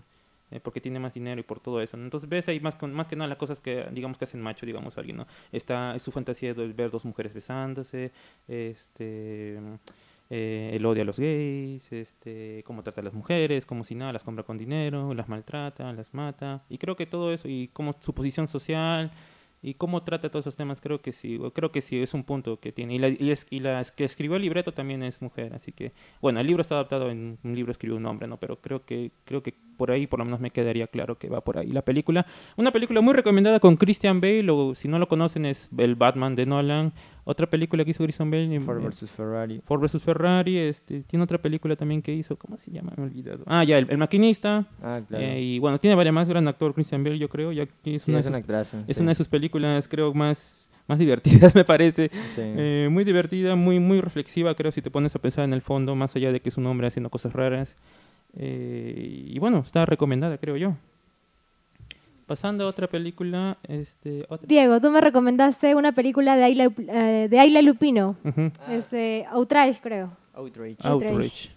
[0.50, 1.98] eh, porque tiene más dinero y por todo eso.
[1.98, 2.04] ¿no?
[2.04, 4.64] Entonces ves ahí más, con, más que nada las cosas que, digamos, que hacen macho,
[4.64, 5.26] digamos, alguien, ¿no?
[5.52, 8.12] Está es su fantasía de ver dos mujeres besándose,
[8.48, 9.58] este...
[10.36, 14.12] eh, el odio a los gays, este, cómo trata a las mujeres, como si nada,
[14.12, 16.64] las compra con dinero, las maltrata, las mata.
[16.68, 19.12] Y creo que todo eso, y como su posición social,
[19.64, 22.60] y cómo trata todos esos temas, creo que sí, creo que sí, es un punto
[22.60, 22.94] que tiene.
[22.94, 25.92] Y la, y es- y la que escribió el libreto también es mujer, así que,
[26.20, 28.36] bueno, el libro está adaptado en un libro, escribió un hombre, ¿no?
[28.36, 31.40] Pero creo que, creo que por ahí por lo menos me quedaría claro que va
[31.40, 32.26] por ahí la película.
[32.56, 36.36] Una película muy recomendada con Christian Bale, o si no lo conocen es el Batman
[36.36, 36.92] de Nolan.
[37.26, 38.60] Otra película que hizo Christian Bale.
[38.60, 39.60] Ford eh, versus Ferrari.
[39.64, 42.92] Ford vs Ferrari, este, tiene otra película también que hizo, ¿cómo se llama?
[42.96, 43.42] Me he olvidado.
[43.46, 44.66] Ah, ya, El, El Maquinista.
[44.82, 45.24] Ah, claro.
[45.24, 48.02] eh, y bueno, tiene varias más, gran actor Christian Bale, yo creo, ya que es,
[48.02, 49.02] Sí, una, es de un sus, es sí.
[49.02, 49.53] una de sus películas,
[49.88, 52.10] creo, más, más divertidas, me parece.
[52.34, 52.40] Sí.
[52.42, 55.94] Eh, muy divertida, muy, muy reflexiva, creo, si te pones a pensar en el fondo,
[55.94, 57.76] más allá de que es un hombre haciendo cosas raras.
[58.36, 60.74] Eh, y bueno, está recomendada, creo yo.
[62.26, 67.28] Pasando a otra película, este, otra- Diego, tú me recomendaste una película de Ayla, eh,
[67.30, 68.16] de Ayla Lupino.
[68.70, 70.16] Es eh, Outrage, creo.
[70.32, 71.50] Outrage.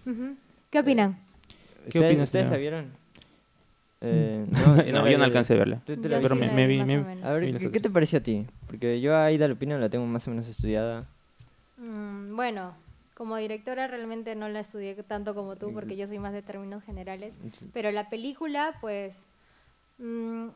[0.70, 1.18] ¿Qué opinan?
[1.84, 2.92] ¿Qué ¿Ustedes, opinas, ¿Ustedes la vieron?
[4.02, 4.46] Eh,
[4.94, 5.82] No, yo no alcancé a verla.
[5.86, 7.24] ¿Tú te Yo la pero sí me- la me vi vi- más me- o menos.
[7.26, 8.46] A ver, Sí, las ¿qué, te pareció a ti?
[8.68, 11.08] Porque yo a Aida Lupino la tengo más o menos estudiada.
[11.78, 12.76] Mm, bueno,
[13.16, 16.84] como directora realmente no la estudié tanto como tú porque yo soy más de términos
[16.84, 17.40] generales.
[17.74, 19.28] Pero la película, pues,
[19.98, 20.48] mm,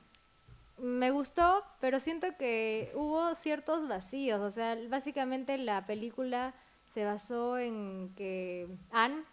[0.80, 4.39] me gustó, pero siento que hubo ciertos vacíos.
[4.42, 6.54] O sea, básicamente la película
[6.88, 9.24] se basó en que Anne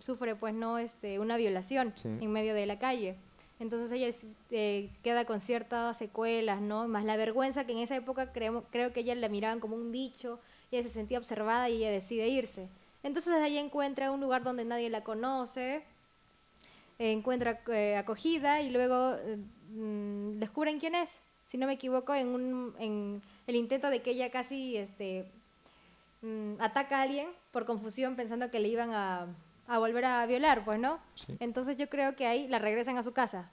[0.00, 2.08] sufre, pues, no, este, una violación Sí.
[2.20, 3.16] en medio de la calle.
[3.62, 4.12] Entonces ella
[4.50, 6.88] eh, queda con ciertas secuelas, ¿no?
[6.88, 10.40] Más la vergüenza que en esa época creo, que ella la miraban como un bicho,
[10.72, 12.68] ella se sentía observada y ella decide irse.
[13.04, 15.84] Entonces ahí encuentra un lugar donde nadie la conoce,
[16.98, 19.16] encuentra eh, acogida y luego
[19.70, 21.20] mm, descubren quién es.
[21.46, 25.30] Si no me equivoco, en, un, el intento de que ella casi este,
[26.22, 29.28] mm, ataca a alguien por confusión pensando que le iban a,
[29.68, 30.98] a volver a violar, pues, ¿no?
[31.14, 31.34] Sí.
[31.40, 33.50] Entonces yo creo que ahí la regresan a su casa.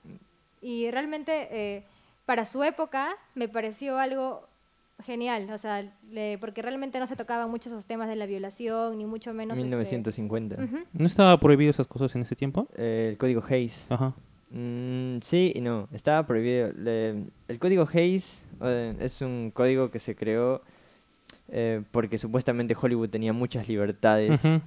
[0.61, 1.83] Y realmente eh,
[2.25, 4.47] para su época me pareció algo
[5.05, 8.97] genial, o sea, le- porque realmente no se tocaban mucho esos temas de la violación,
[8.97, 9.57] ni mucho menos...
[9.57, 10.61] este, 1950.
[10.61, 10.77] ujú.
[10.91, 12.67] ¿No estaba prohibido esas cosas en ese tiempo?
[12.75, 13.85] Eh, el código Hayes.
[13.89, 14.13] Ajá.
[14.51, 16.73] Mm, sí y no, estaba prohibido.
[16.73, 20.61] Le- el código Hayes eh, es un código que se creó
[21.47, 24.43] eh, porque supuestamente Hollywood tenía muchas libertades.
[24.43, 24.59] Ujú.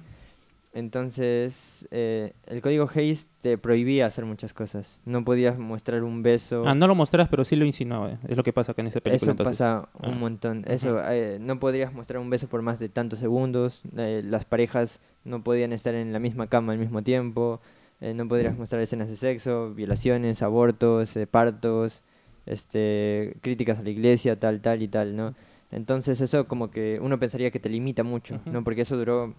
[0.73, 5.01] Entonces, eh, el código Hayes te prohibía hacer muchas cosas.
[5.05, 6.63] No podías mostrar un beso.
[6.65, 8.17] Ah, no lo mostrás, pero sí lo insinuaba.
[8.27, 9.15] Es lo que pasa acá en esa película.
[9.15, 9.57] Eso entonces.
[9.57, 10.09] pasa Ah.
[10.09, 10.63] un montón.
[10.67, 13.81] Eso, eh, no podrías mostrar un beso por más de tantos segundos.
[13.97, 17.61] eh, las parejas no podían estar en la misma cama al mismo tiempo.
[18.01, 22.03] eh, no podrías mostrar escenas de sexo, violaciones, abortos, eh, partos,
[22.45, 25.35] este, críticas a la iglesia, tal, tal y tal, ¿no?
[25.71, 28.41] Entonces eso como que uno pensaría que te limita mucho.
[28.45, 28.63] ¿no?
[28.65, 29.33] Porque eso duró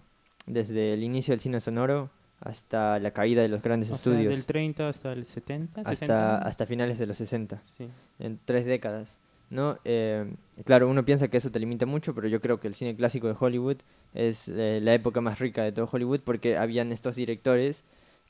[0.45, 4.35] desde el inicio del cine sonoro hasta la caída de los grandes O sea, estudios,
[4.35, 6.37] del 30 hasta el 70, hasta, 60.
[6.39, 7.87] hasta finales de los 60 Sí.
[8.19, 9.19] en tres décadas.
[9.49, 9.77] ¿no?
[9.85, 10.25] Eh,
[10.65, 13.27] claro, uno piensa que eso te limita mucho, pero yo creo que el cine clásico
[13.27, 13.77] de Hollywood
[14.13, 17.83] es eh, la época más rica de todo Hollywood porque habían estos directores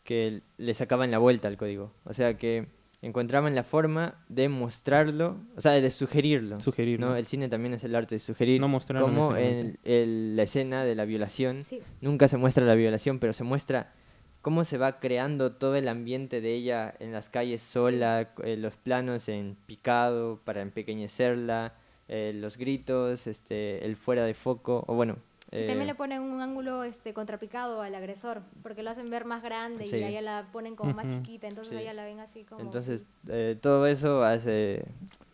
[0.03, 1.91] que le sacaban la vuelta al código.
[2.03, 2.67] O sea, que
[3.05, 6.59] encontraban la forma de mostrarlo, o sea, de sugerirlo.
[6.59, 7.09] Sugerirlo.
[7.09, 7.15] ¿no?
[7.15, 8.59] El cine también es el arte de sugerir.
[8.59, 11.79] No mostrarlo como en la escena de la violación Sí.
[12.01, 13.93] nunca se muestra la violación, pero se muestra
[14.41, 18.75] cómo se va creando todo el ambiente de ella en las calles sola, eh, los
[18.77, 21.73] planos en picado para empequeñecerla,
[22.07, 25.17] eh, los gritos, este, el fuera de foco, o bueno...
[25.55, 29.25] Y eh, también le ponen un ángulo este contrapicado al agresor, porque lo hacen ver
[29.25, 29.97] más grande Sí.
[29.97, 31.77] y a ella la ponen como más chiquita, entonces Sí.
[31.77, 32.61] a ella la ven así como...
[32.61, 34.85] Entonces, eh, todo eso hace...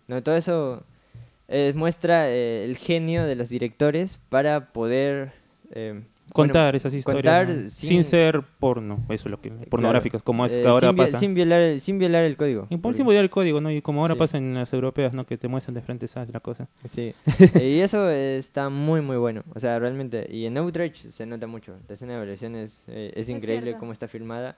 [0.08, 0.84] No, todo eso
[1.48, 5.34] eh, muestra eh, el genio de los directores para poder...
[6.32, 7.24] eh, Contar bueno, esas historias.
[7.24, 7.70] contar ¿no?
[7.70, 7.90] sin...
[7.90, 9.50] sin- ser porno, eso es lo que.
[9.52, 11.20] pornográficas, como es eh, que ahora sin, pasa.
[11.20, 12.68] sin violar, sin violar el código.
[12.70, 13.72] Y por sin modificar el código, ¿no?
[13.72, 14.20] Y como ahora Sí.
[14.20, 15.26] pasa en las europeas, ¿no?
[15.26, 16.68] Que te muestran de frente esa es la cosa.
[16.86, 17.14] Sí.
[17.62, 19.44] y eso eh, está muy, muy bueno.
[19.54, 20.28] O sea, realmente.
[20.32, 21.78] Y en Outrage se nota mucho.
[21.88, 23.80] La escena de violación es, eh, es increíble cierto.
[23.80, 24.56] cómo está filmada.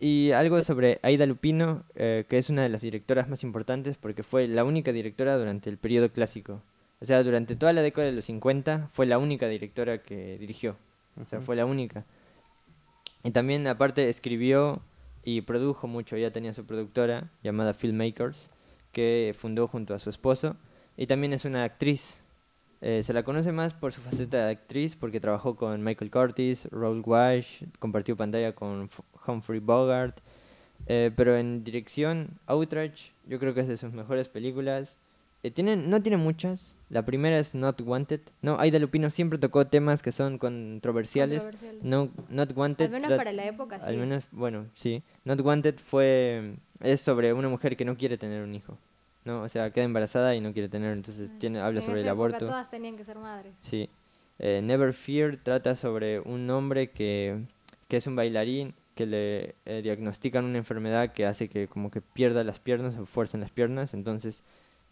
[0.00, 4.22] Y algo sobre Aida Lupino, eh, que es una de las directoras más importantes porque
[4.22, 6.62] fue la única directora durante el periodo clásico.
[7.00, 10.76] O sea, durante toda la década de los 50 fue la única directora que dirigió.
[11.20, 12.04] O sea, fue la única.
[13.24, 14.82] Y también, aparte, escribió
[15.24, 16.16] y produjo mucho.
[16.16, 18.50] Ella tenía su productora llamada Filmmakers,
[18.92, 20.56] que fundó junto a su esposo
[20.96, 22.22] y también es una actriz.
[22.80, 26.68] Eh, se la conoce más por su faceta de actriz porque trabajó con Michael Curtis,
[26.70, 28.90] Raoul Walsh, compartió pantalla con
[29.26, 30.20] Humphrey Bogart,
[30.86, 34.98] eh, pero en dirección, Outrage, yo creo que es de sus mejores películas.
[35.42, 36.74] Eh, tiene, no tiene muchas.
[36.90, 38.20] La primera es Not Wanted.
[38.42, 41.44] No, Aida Lupino siempre tocó temas que son controversiales.
[41.44, 41.84] Controversiales.
[41.84, 42.86] No, Not Wanted.
[42.86, 43.88] Al menos para la época, sí.
[43.88, 45.02] al menos, bueno, sí.
[45.24, 48.78] Not Wanted fue es sobre una mujer que no quiere tener un hijo.
[49.24, 52.06] No, o sea, queda embarazada y no quiere tener, entonces tiene habla en sobre el
[52.06, 52.46] época aborto.
[52.46, 53.52] todas tenían que ser madres.
[53.60, 53.90] Sí.
[54.38, 57.42] Eh, Never Fear trata sobre un hombre que,
[57.88, 62.00] que es un bailarín que le eh, diagnostican una enfermedad que hace que como que
[62.00, 63.94] pierda las piernas o fuerza en las piernas.
[63.94, 64.42] Entonces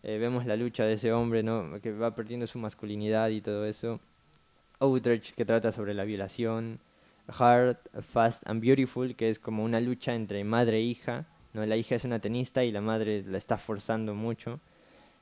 [0.08, 1.80] eh, vemos la lucha de ese hombre, ¿no?
[1.82, 3.98] Que va perdiendo su masculinidad y todo eso.
[4.78, 6.78] Outrage, que trata sobre la violación.
[7.26, 7.78] Hard,
[8.12, 11.26] Fast and Beautiful, que es como una lucha entre madre e hija.
[11.54, 11.66] ¿no?
[11.66, 14.60] La hija es una tenista y la madre la está forzando mucho.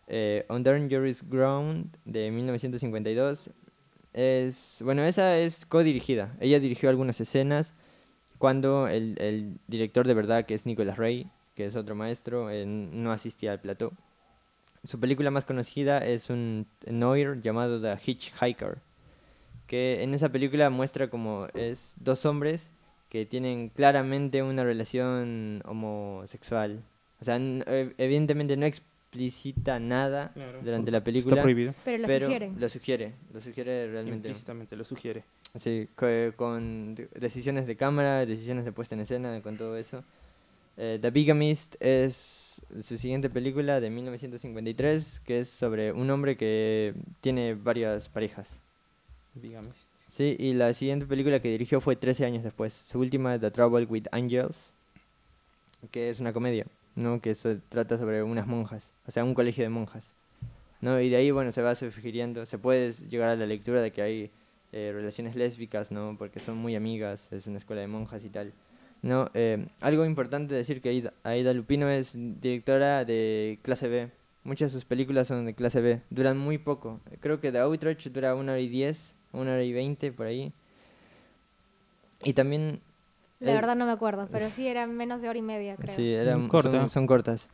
[0.07, 3.49] Eh, On Dangerous Ground, de 1952,
[4.13, 6.37] es, bueno, esa es co-dirigida.
[6.41, 7.73] Ella dirigió algunas escenas
[8.37, 12.67] cuando el, el director de verdad, que es Nicholas Ray, que es otro maestro, eh,
[12.67, 13.95] no asistía al plató.
[14.85, 18.79] Su película más conocida es un noir llamado The Hitchhiker,
[19.67, 22.71] que en esa película muestra como es dos hombres
[23.09, 26.83] que tienen claramente una relación homosexual.
[27.21, 31.75] O sea, n- ev- evidentemente no explicita nada Claro, durante la Está película, prohibido.
[31.85, 32.57] Pero lo pero sugieren.
[32.61, 34.29] lo sugiere, lo sugiere realmente.
[34.29, 35.25] Implícitamente lo sugiere.
[35.57, 36.07] Sí, co-
[36.37, 40.05] con de- decisiones de cámara, decisiones de puesta en escena, con todo eso.
[40.77, 46.95] Eh, The Bigamist es su siguiente película de 1953, que es sobre un hombre que
[47.21, 48.61] tiene varias parejas.
[49.35, 49.69] Dígame.
[50.11, 52.73] Sí, y la siguiente película que dirigió fue 13 años después.
[52.73, 54.73] Su última, The Trouble with Angels,
[55.91, 57.21] que es una comedia, ¿no?
[57.21, 60.15] Que se trata sobre unas monjas, o sea, un colegio de monjas.
[60.85, 61.01] ¿no?
[61.01, 64.03] Y de ahí, bueno, se va sugiriendo, se puede llegar a la lectura de que
[64.03, 64.31] hay
[64.73, 66.15] eh, relaciones lésbicas, ¿no?
[66.19, 68.53] Porque son muy amigas, es una escuela de monjas y tal.
[69.05, 69.31] ¿No?
[69.35, 74.11] Eh, algo importante decir que Aida, Aida Lupino es directora de clase B.
[74.45, 76.01] Muchas de sus películas son de clase B.
[76.11, 77.01] Duran muy poco.
[77.21, 80.53] Creo que The Outrage dura una hora y diez, una hora y veinte, por ahí.
[82.25, 82.81] Y también...
[83.41, 85.95] La eh, verdad no me acuerdo, pero sí era menos de hora y media, creo.
[85.95, 86.71] Sí, eran, Corta.
[86.71, 87.51] son, son cortas.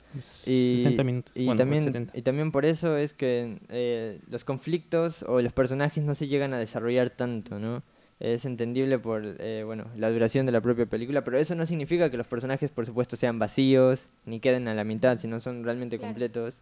[0.46, 1.32] Y, 60 minutos.
[1.34, 2.16] Y, bueno, también, 70.
[2.16, 6.55] y también por eso es que eh, los conflictos o los personajes no se llegan
[6.55, 7.82] a desarrollar tanto, ¿no?
[8.20, 12.10] Es entendible por eh, bueno, la duración de la propia película, pero eso no significa
[12.10, 15.96] que los personajes, por supuesto, sean vacíos ni queden a la mitad, sino son realmente
[15.98, 16.12] Claro.
[16.12, 16.60] completos.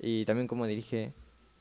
[0.00, 1.12] Y también cómo dirige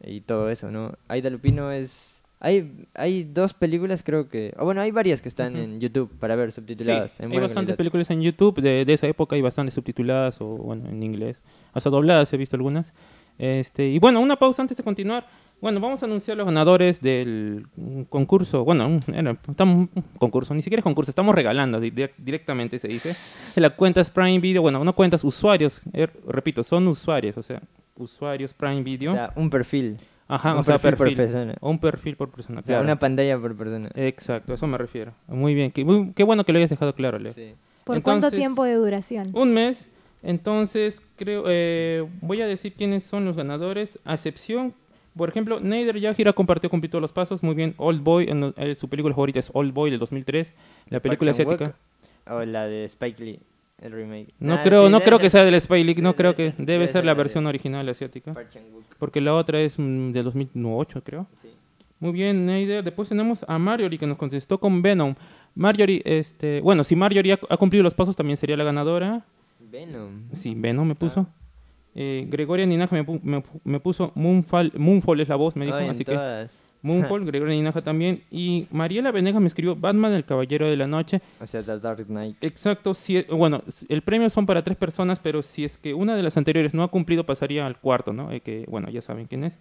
[0.02, 0.94] y todo eso, ¿no?
[1.10, 2.24] Aida Lupino es...
[2.40, 4.54] Hay, hay dos películas, creo que...
[4.58, 7.20] O bueno, hay varias que están en YouTube para ver Sí, subtituladas.
[7.22, 7.78] en hay bastantes calidad.
[7.78, 11.42] películas en YouTube de, de esa época, hay bastantes subtituladas o bueno, en inglés.
[11.74, 12.94] Hasta dobladas he visto algunas.
[13.38, 15.26] Este, y bueno, una pausa antes de continuar.
[15.62, 17.66] Bueno, vamos a anunciar los ganadores del
[18.10, 18.66] concurso.
[18.66, 19.00] Bueno,
[19.48, 23.16] estamos un concurso, ni siquiera es concurso, estamos regalando di- direct- directamente, se dice.
[23.56, 27.62] La cuentas Prime Video, bueno, no cuentas, usuarios, eh, repito, son usuarios, o sea,
[27.96, 29.12] usuarios Prime Video.
[29.12, 29.98] O sea, un perfil.
[30.28, 31.18] Ajá, un o sea, perfil por perfil.
[31.18, 31.56] persona.
[31.62, 32.84] O un perfil por persona, O sea, claro.
[32.84, 33.90] una pantalla por persona.
[33.96, 35.14] Exacto, a eso me refiero.
[35.28, 37.32] Muy bien, qué, muy- qué bueno que lo hayas dejado claro, Leo.
[37.32, 37.54] Sí.
[37.86, 39.30] ¿Por cuánto Entonces- tiempo de duración?
[39.34, 39.88] Un mes.
[40.24, 44.00] Entonces, creo, eh, voy a decir quiénes son los ganadores.
[44.06, 44.74] A excepción,
[45.16, 47.44] por ejemplo, Neider Yajira compartió con todos los pasos.
[47.44, 50.54] Muy bien, Old Boy, en- eh, su película favorita es Old Boy del 2003.
[50.90, 51.76] La película asiática.
[52.30, 53.40] O la de Spike Lee,
[53.82, 54.34] el remake.
[54.40, 56.64] No Ah, creo, sí, no creo que sea del Spy League, no creo que debe
[56.66, 58.34] debe ser ser la versión original asiática.
[58.98, 61.28] Porque la otra es mm, de 2008, creo.
[61.42, 61.50] sí.
[62.00, 62.84] Muy bien, Neider.
[62.84, 65.16] Después tenemos a Marjorie que nos contestó con Venom.
[65.56, 69.24] Marjorie, este, bueno, si Marjorie ha, ha cumplido los pasos, también sería la ganadora.
[69.72, 70.24] Venom.
[70.34, 71.28] Sí, Venom me puso.
[71.96, 75.78] Eh, Gregoria Ninaja me, pu- me me puso Moonfall, Moonfall es la voz, me dijo.
[75.78, 76.64] Ay, así que todas.
[76.82, 78.24] Moonfall, Gregoria Ninaja también.
[78.32, 81.22] Y Mariela Venegas me escribió Batman, el Caballero de la Noche.
[81.40, 82.38] O sea, The Dark Knight.
[82.44, 86.16] Exacto, si, bueno, s- el premio son para tres personas, pero si es que una
[86.16, 88.32] de las anteriores no ha cumplido, pasaría al cuarto, ¿no?
[88.32, 89.58] Eh, que, bueno, ya saben quién es.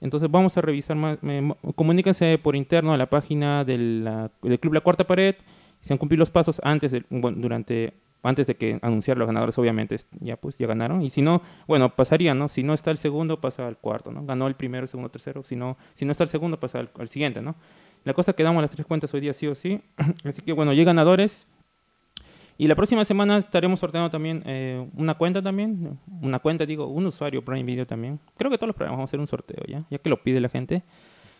[0.00, 1.18] Entonces vamos a revisar más.
[1.22, 5.34] me- comuníquense por interno a la página de la- del Club La Cuarta Pared.
[5.80, 7.92] Si han cumplido los pasos antes bueno, durante,
[8.22, 11.02] antes de que anunciar los ganadores, obviamente, ya pues ya ganaron.
[11.02, 12.48] Y si no, bueno, pasaría, ¿no?
[12.48, 14.24] Si no está el segundo, pasa al cuarto, ¿no?
[14.24, 15.42] Ganó el primero, segundo, tercero.
[15.44, 17.56] Si no, si no está el segundo, pasa al, al siguiente, ¿no?
[18.04, 19.80] La cosa que damos las tres cuentas hoy día sí o sí.
[20.24, 21.46] Así que bueno, ya ganadores.
[22.58, 25.98] Y la próxima semana estaremos sorteando también eh, una cuenta también.
[26.20, 28.20] Una cuenta, digo, un usuario Prime Video también.
[28.36, 29.84] Creo que todos los programas vamos a hacer un sorteo, ¿ya?
[29.90, 30.82] Ya que lo pide la gente.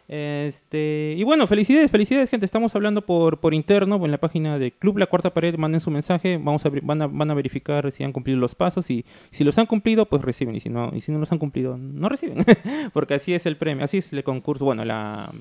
[0.09, 2.45] Este, y bueno, felicidades, felicidades, gente.
[2.47, 5.57] Estamos hablando por, por interno en la página de Club La Cuarta Pared.
[5.57, 8.55] Manden su mensaje, vamos a, ver- van, a, van a verificar si han cumplido los
[8.55, 8.91] pasos.
[8.91, 10.55] Y si los han cumplido, pues reciben.
[10.55, 12.39] Y si no, y si no los han cumplido, no reciben.
[12.93, 14.65] Porque así es el premio, así es el concurso.
[14.65, 15.33] Bueno, la,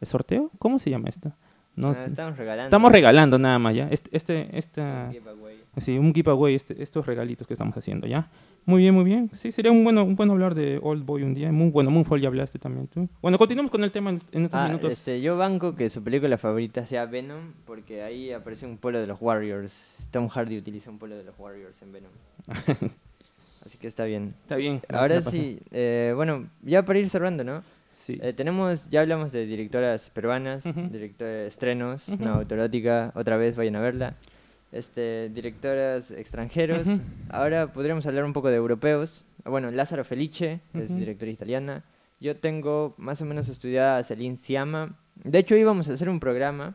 [0.00, 1.32] el sorteo, ¿cómo se llama esto?
[1.76, 2.06] No Ah, sé.
[2.06, 2.64] estamos regalando.
[2.68, 3.88] Estamos regalando nada más, ¿ya?
[3.90, 5.98] Este, este, esta, Sí, giveaway.
[5.98, 8.28] un giveaway, este, estos regalitos que estamos haciendo, ¿ya?
[8.64, 9.30] Muy bien, muy bien.
[9.32, 11.50] Sí, sería un bueno, un bueno hablar de Old Boy un día.
[11.50, 13.08] Muy bueno, Moonfall ya hablaste también tú.
[13.22, 14.92] Bueno, continuamos con el tema en, estos Ah, minutos.
[14.92, 19.06] este, yo banco que su película favorita sea Venom, porque ahí aparece un pueblo de
[19.06, 20.08] los Warriors.
[20.10, 22.10] Tom Hardy utiliza un pueblo de los Warriors en Venom.
[23.64, 24.34] Así que está bien.
[24.42, 24.80] Está bien.
[24.92, 27.62] Ahora sí, eh, bueno, ya para ir cerrando, ¿no?
[27.90, 28.18] Sí.
[28.22, 32.22] Eh, tenemos, ya hablamos de directoras peruanas, directores estrenos, Ujú.
[32.22, 34.14] una autoerótica, otra vez vayan a verla.
[34.70, 36.86] Este, directoras extranjeros.
[37.30, 39.24] Ahora podríamos hablar un poco de europeos.
[39.44, 41.84] Bueno, Lázaro Felice, es directora italiana.
[42.20, 44.98] Yo tengo más o menos estudiada a Celine Siama.
[45.14, 46.74] De hecho, íbamos a hacer un programa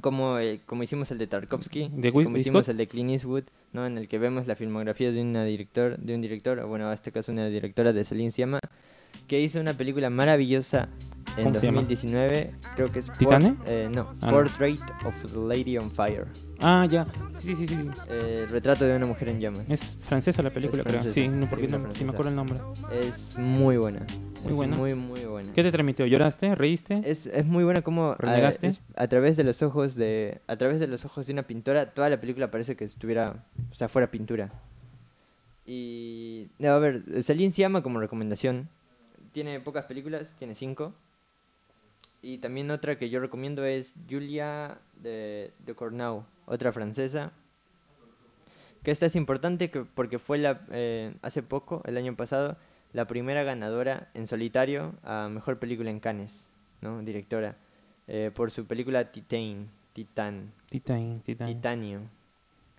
[0.00, 3.44] como, eh, como hicimos el de Tarkovsky, ¿De Wi- como hicimos el de Clint Eastwood,
[3.74, 3.84] ¿no?
[3.86, 6.94] en el que vemos la filmografía de, una director, de un director, o bueno, en
[6.94, 8.58] este caso una directora de Celine Siama,
[9.26, 10.88] que hizo una película maravillosa
[11.36, 11.80] en ¿Cómo se llama?
[11.80, 13.54] 2019, creo que es Por- ¿Titane?
[13.66, 14.30] eh, no, Ah, no.
[14.32, 16.26] Portrait of the Lady on Fire,
[16.60, 17.06] Ah, ya.
[17.32, 17.74] Sí, sí, sí.
[17.74, 17.88] sí.
[18.08, 19.68] eh, retrato de una mujer en llamas.
[19.70, 21.02] Es francesa la película, creo.
[21.10, 22.58] Sí, no, porque no, sí me acuerdo el nombre.
[22.92, 24.00] Es muy buena,
[24.42, 24.76] Muy es buena.
[24.76, 25.52] muy muy buena.
[25.54, 26.04] ¿Qué te transmitió?
[26.06, 26.54] ¿Lloraste?
[26.54, 27.00] ¿Reíste?
[27.04, 28.66] Es, es muy buena como a, ¿Renegaste?
[28.66, 31.86] es- a través de los ojos de a través de los ojos de una pintora
[31.94, 34.52] toda la película parece que estuviera o sea fuera pintura
[35.64, 38.68] y a ver Celine Sciamma como recomendación
[39.32, 40.94] tiene pocas películas tiene cinco
[42.22, 47.32] y también otra que yo recomiendo es Julia de, de Cornau otra francesa
[48.82, 52.56] que esta es importante que- porque fue la eh, hace poco el año pasado
[52.92, 56.52] la primera ganadora en solitario a mejor película en Cannes,
[56.82, 57.00] ¿no?
[57.02, 57.56] Directora,
[58.06, 61.46] eh, por su película Titan, Titan, Titan, Titan.
[61.46, 62.00] Titanio,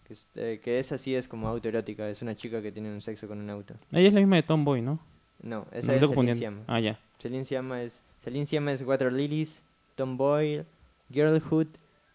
[0.06, 3.02] que es, eh, que esa sí es como autoerótica, es una chica que tiene un
[3.02, 3.74] sexo con un auto.
[3.92, 5.00] Ella es la misma de Tomboy, ¿no?
[5.44, 6.36] No, esa estoy es Celine.
[6.36, 6.64] Sciamma.
[6.68, 7.00] Ah, ya.
[7.20, 9.64] Celine Sciamma es, Celine Sciamma es Water Lilies,
[9.96, 10.66] Tomboy,
[11.12, 11.68] Girlhood,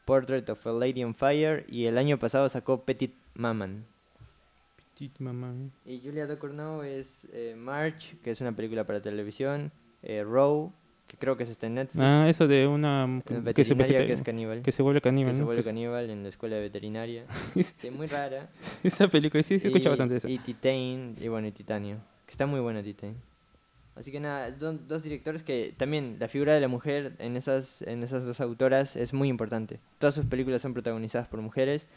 [0.04, 3.84] Portrait of a Lady on Fire y el año pasado sacó Petit Maman.
[4.94, 5.52] Tit, mamá.
[5.86, 9.70] Y Julia Ducournau es eh, March, que es una película para televisión,
[10.02, 10.72] eh, Row,
[11.06, 14.12] que creo que es está en Netflix, Ah, eso de una que, que se, que
[14.12, 15.46] es caníbal, que se vuelve caníbal, que se ¿no?
[15.46, 17.24] vuelve Que caníbal en la escuela de veterinaria.
[17.54, 18.48] se- Sí, muy rara.
[18.82, 20.26] Esa película, sí, sí, escuché y, bastante eso.
[20.28, 21.98] Y Titan, y bueno, y Titanio,
[22.28, 23.16] que está muy buena Titan.
[23.96, 28.02] Así que nada, dos directores que también la figura de la mujer en esas, en
[28.02, 29.80] esas dos autoras es muy importante.
[29.98, 31.88] Todas sus películas son protagonizadas por mujeres,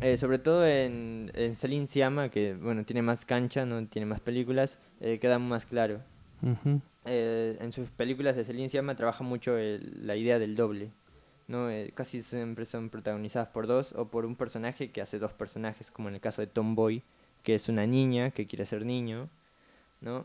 [0.00, 4.20] eh, sobre todo en, en Celine Sciamma, que bueno, tiene más cancha, no tiene más
[4.20, 6.00] películas, eh, queda más claro.
[6.42, 6.80] Ujú.
[7.04, 10.92] Eh, en sus películas de Celine Sciamma trabaja mucho el- la idea del doble.
[11.48, 11.70] ¿no?
[11.70, 15.90] Eh, casi siempre son protagonizadas por dos o por un personaje que hace dos personajes,
[15.90, 17.02] como en el caso de Tomboy,
[17.42, 19.28] que es una niña que quiere ser niño.
[20.00, 20.24] ¿No?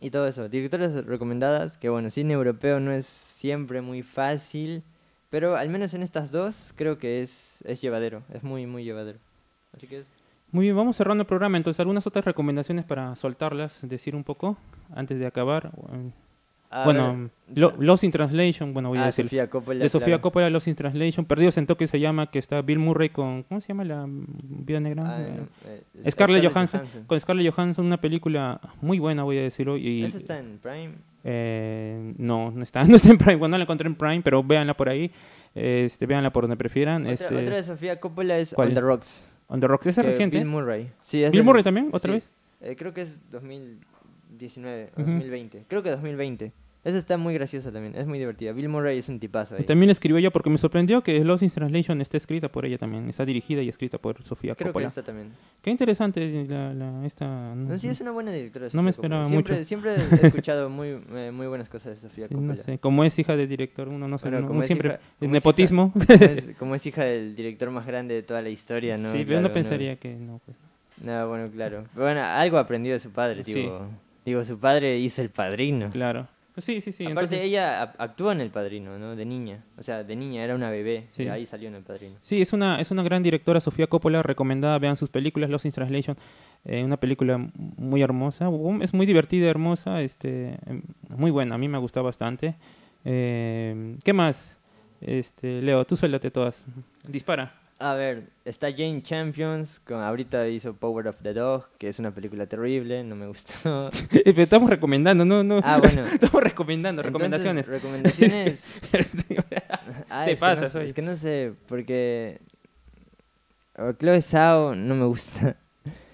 [0.00, 0.48] Y todo eso.
[0.48, 4.82] Directoras recomendadas, que bueno, cine europeo no es siempre muy fácil,
[5.30, 9.18] pero al menos en estas dos creo que es, es llevadero, es muy, muy llevadero.
[9.74, 10.10] Así que es
[10.52, 11.56] Muy bien, vamos cerrando el programa.
[11.56, 14.56] Entonces, algunas otras recomendaciones para soltarlas, decir un poco
[14.94, 15.72] antes de acabar.
[16.70, 19.26] A bueno, ver, Lo- Lost in Translation, bueno, voy a ah, decir.
[19.26, 20.22] Sofía Coppola, de Sofía claro.
[20.22, 21.24] Coppola, Lost in Translation.
[21.24, 23.44] Perdidos en Tokio se llama, que está Bill Murray con.
[23.44, 25.02] ¿Cómo se llama la vida negra?
[25.06, 26.82] Ah, Eh, eh, Scarlett Johansson.
[27.06, 29.76] Con Scarlett Johansson, una película muy buena, voy a decirlo.
[29.76, 30.92] Y, ¿Esa está en Prime?
[31.24, 33.36] eh, no, no está, no está en Prime.
[33.36, 35.10] Bueno, no la encontré en Prime, pero véanla por ahí.
[35.54, 37.02] Este, véanla por donde prefieran.
[37.02, 38.68] Otra, este, otra de Sofía Coppola es ¿cuál?
[38.68, 39.32] On the Rocks.
[39.48, 40.38] On the Rocks, esa es reciente.
[40.38, 40.90] Bill Murray.
[41.00, 42.14] Sí, es Bill Murray también, otra sí.
[42.14, 42.30] vez.
[42.60, 43.20] Eh, creo que es
[44.36, 45.10] 2019 o Ujú.
[45.12, 45.64] 2020.
[45.68, 46.52] Creo que 2020.
[46.84, 48.52] Esa está muy graciosa también, es muy divertida.
[48.52, 49.64] Bill Murray es un tipazo ahí.
[49.64, 52.78] También la escribió ella porque me sorprendió que Lost in Translation está escrita por ella
[52.78, 53.08] también.
[53.10, 54.86] Está dirigida y escrita por Sofía Creo que Coppola.
[54.86, 55.32] esta también.
[55.62, 57.56] Qué interesante la, la- esta...
[57.56, 58.68] No, sí, es una buena directora.
[58.72, 59.22] No me Sofía Coppola.
[59.22, 60.04] esperaba siempre, mucho.
[60.08, 62.62] Siempre he escuchado muy, eh, muy buenas cosas de Sofía Sí, no Coppola.
[62.62, 64.88] sé, como es hija de director, uno no sabe, Bueno, no- como siempre...
[64.90, 65.92] hija- como es nepotismo.
[65.92, 69.10] Como es, como es hija del director más grande de toda la historia, ¿no?
[69.10, 70.40] sí, pero Claro, no- pensaría que no.
[70.44, 70.56] pues.
[71.02, 71.84] No, bueno, claro.
[71.96, 73.68] Bueno, algo aprendió de su padre, Sí.
[74.26, 74.44] Digo.
[74.44, 75.90] Su padre hizo el padrino.
[75.90, 76.28] Claro.
[76.54, 77.04] Pues sí, sí, sí.
[77.04, 79.14] Aparte, entonces- ella actuó en El Padrino, ¿no?
[79.14, 79.62] De niña.
[79.76, 81.04] O sea, de niña, era una bebé.
[81.10, 81.24] Sí.
[81.24, 82.16] Y ahí salió en El Padrino.
[82.22, 85.72] Sí, es una, es una gran directora, Sofía Coppola, recomendada, vean sus películas, Lost in
[85.72, 86.16] Translation,
[86.64, 87.36] eh, una película
[87.76, 92.00] muy hermosa, um, es muy divertida, hermosa, este, em, muy buena, a mí me gusta
[92.00, 92.54] bastante.
[93.04, 94.56] Eh, ¿Qué más?
[95.02, 96.64] Este, Leo, tú suéltate todas,
[97.06, 97.52] dispara.
[97.78, 102.10] A ver, está Jane Champions, con, ahorita hizo Power of the Dog, que es una
[102.10, 103.90] película terrible, no me gustó.
[104.24, 105.60] Pero estamos recomendando, no, no.
[105.62, 106.06] Ah, bueno.
[106.12, 107.68] Estamos recomendando, Entonces, recomendaciones.
[107.68, 108.66] recomendaciones.
[110.08, 110.84] Ah, Te es que no pasas sé- hoy.
[110.86, 112.38] es que no sé, porque...
[113.76, 115.56] oh, Chloe Zhao no me gusta.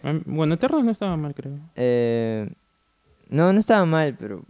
[0.03, 1.59] Ah, Bueno, Eternals no estaba mal, creo.
[1.77, 2.51] Eh,
[3.29, 4.43] no, no estaba mal, pero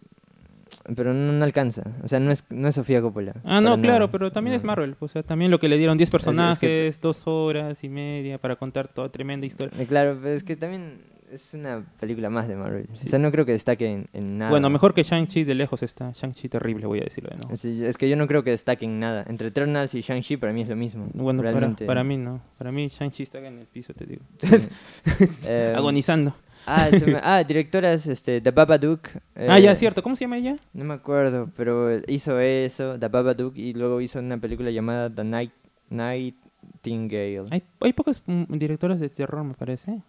[0.96, 1.82] pero no, alcanza.
[2.02, 3.34] O sea, no es, no es Sofía Coppola.
[3.44, 4.64] Ah, no, claro, pero también es.
[4.64, 4.96] Marvel.
[5.00, 8.38] O sea, también lo que le dieron 10 es que personajes, dos horas y media
[8.38, 9.80] para contar toda tremenda historia.
[9.80, 11.00] Eh, Claro, pero es que también
[11.32, 12.86] es una película más de Marvel.
[12.92, 13.06] Sí.
[13.06, 14.50] O sea, no creo que destaque en, en nada.
[14.50, 16.12] Bueno, mejor que Shang-Chi de lejos está.
[16.12, 17.56] Shang-Chi terrible, voy a decirlo de nuevo.
[17.56, 19.24] Sí, es que yo no creo que destaque en nada.
[19.26, 21.08] Entre Eternals y Shang-Chi para mí es lo mismo.
[21.14, 21.86] Bueno, para, realmente.
[21.86, 22.42] para mí no.
[22.58, 24.22] Para mí Shang-Chi está en el piso, te digo.
[24.38, 24.48] Sí.
[25.46, 26.34] Eh, Agonizando.
[26.66, 29.08] Ah, se me- ah, directoras, este, The Babadook.
[29.48, 30.02] ah, ya, eh, cierto.
[30.02, 30.56] ¿Cómo se llama ella?
[30.72, 35.24] No me acuerdo, pero hizo eso, The Babadook, y luego hizo una película llamada The
[35.24, 35.52] Night
[35.90, 37.44] Nightingale.
[37.50, 40.00] Hay, hay pocas mm, directoras de terror, me parece.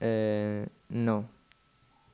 [0.00, 1.24] Eh, no.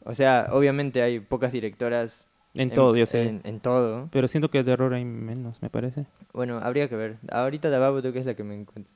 [0.04, 3.22] O sea, obviamente hay pocas directoras En todo, yo sé.
[3.22, 4.08] En, en todo.
[4.12, 6.04] Pero siento que de terror hay menos, me parece.
[6.32, 7.16] Bueno, habría que ver.
[7.30, 8.92] Ahorita The Babadook es la que me encuentro.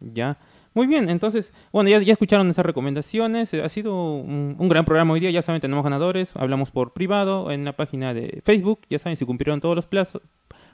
[0.00, 0.36] Ya.
[0.74, 3.54] Muy bien, entonces, bueno, ya, escucharon esas recomendaciones.
[3.54, 5.30] eh, Ha sido un, gran programa hoy día.
[5.30, 6.34] Ya saben, tenemos ganadores.
[6.34, 8.80] Hablamos por privado en la página de Facebook.
[8.90, 10.20] Ya saben, si cumplieron todos los plazos,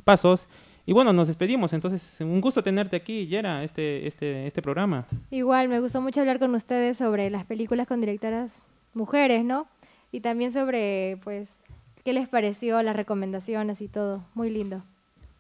[0.03, 0.49] pasos.
[0.87, 1.75] Y bueno, nos despedimos.
[1.75, 5.07] Entonces, un gusto tenerte aquí, Yera, este, este, este programa.
[5.31, 9.67] Igual, me gustó mucho hablar con ustedes sobre las películas con directoras mujeres, ¿no?
[10.13, 11.63] Y también sobre, pues,
[12.05, 14.23] qué les pareció, las recomendaciones y todo.
[14.33, 14.83] Muy lindo.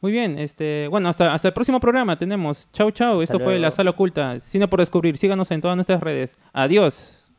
[0.00, 2.68] Muy bien, este, bueno, hasta, hasta el próximo programa tenemos.
[2.72, 3.20] Chau, chau.
[3.20, 5.18] Esto fue La Sala Oculta, Cine por Descubrir.
[5.18, 6.38] Síganos en todas nuestras redes.
[6.52, 7.30] Adiós.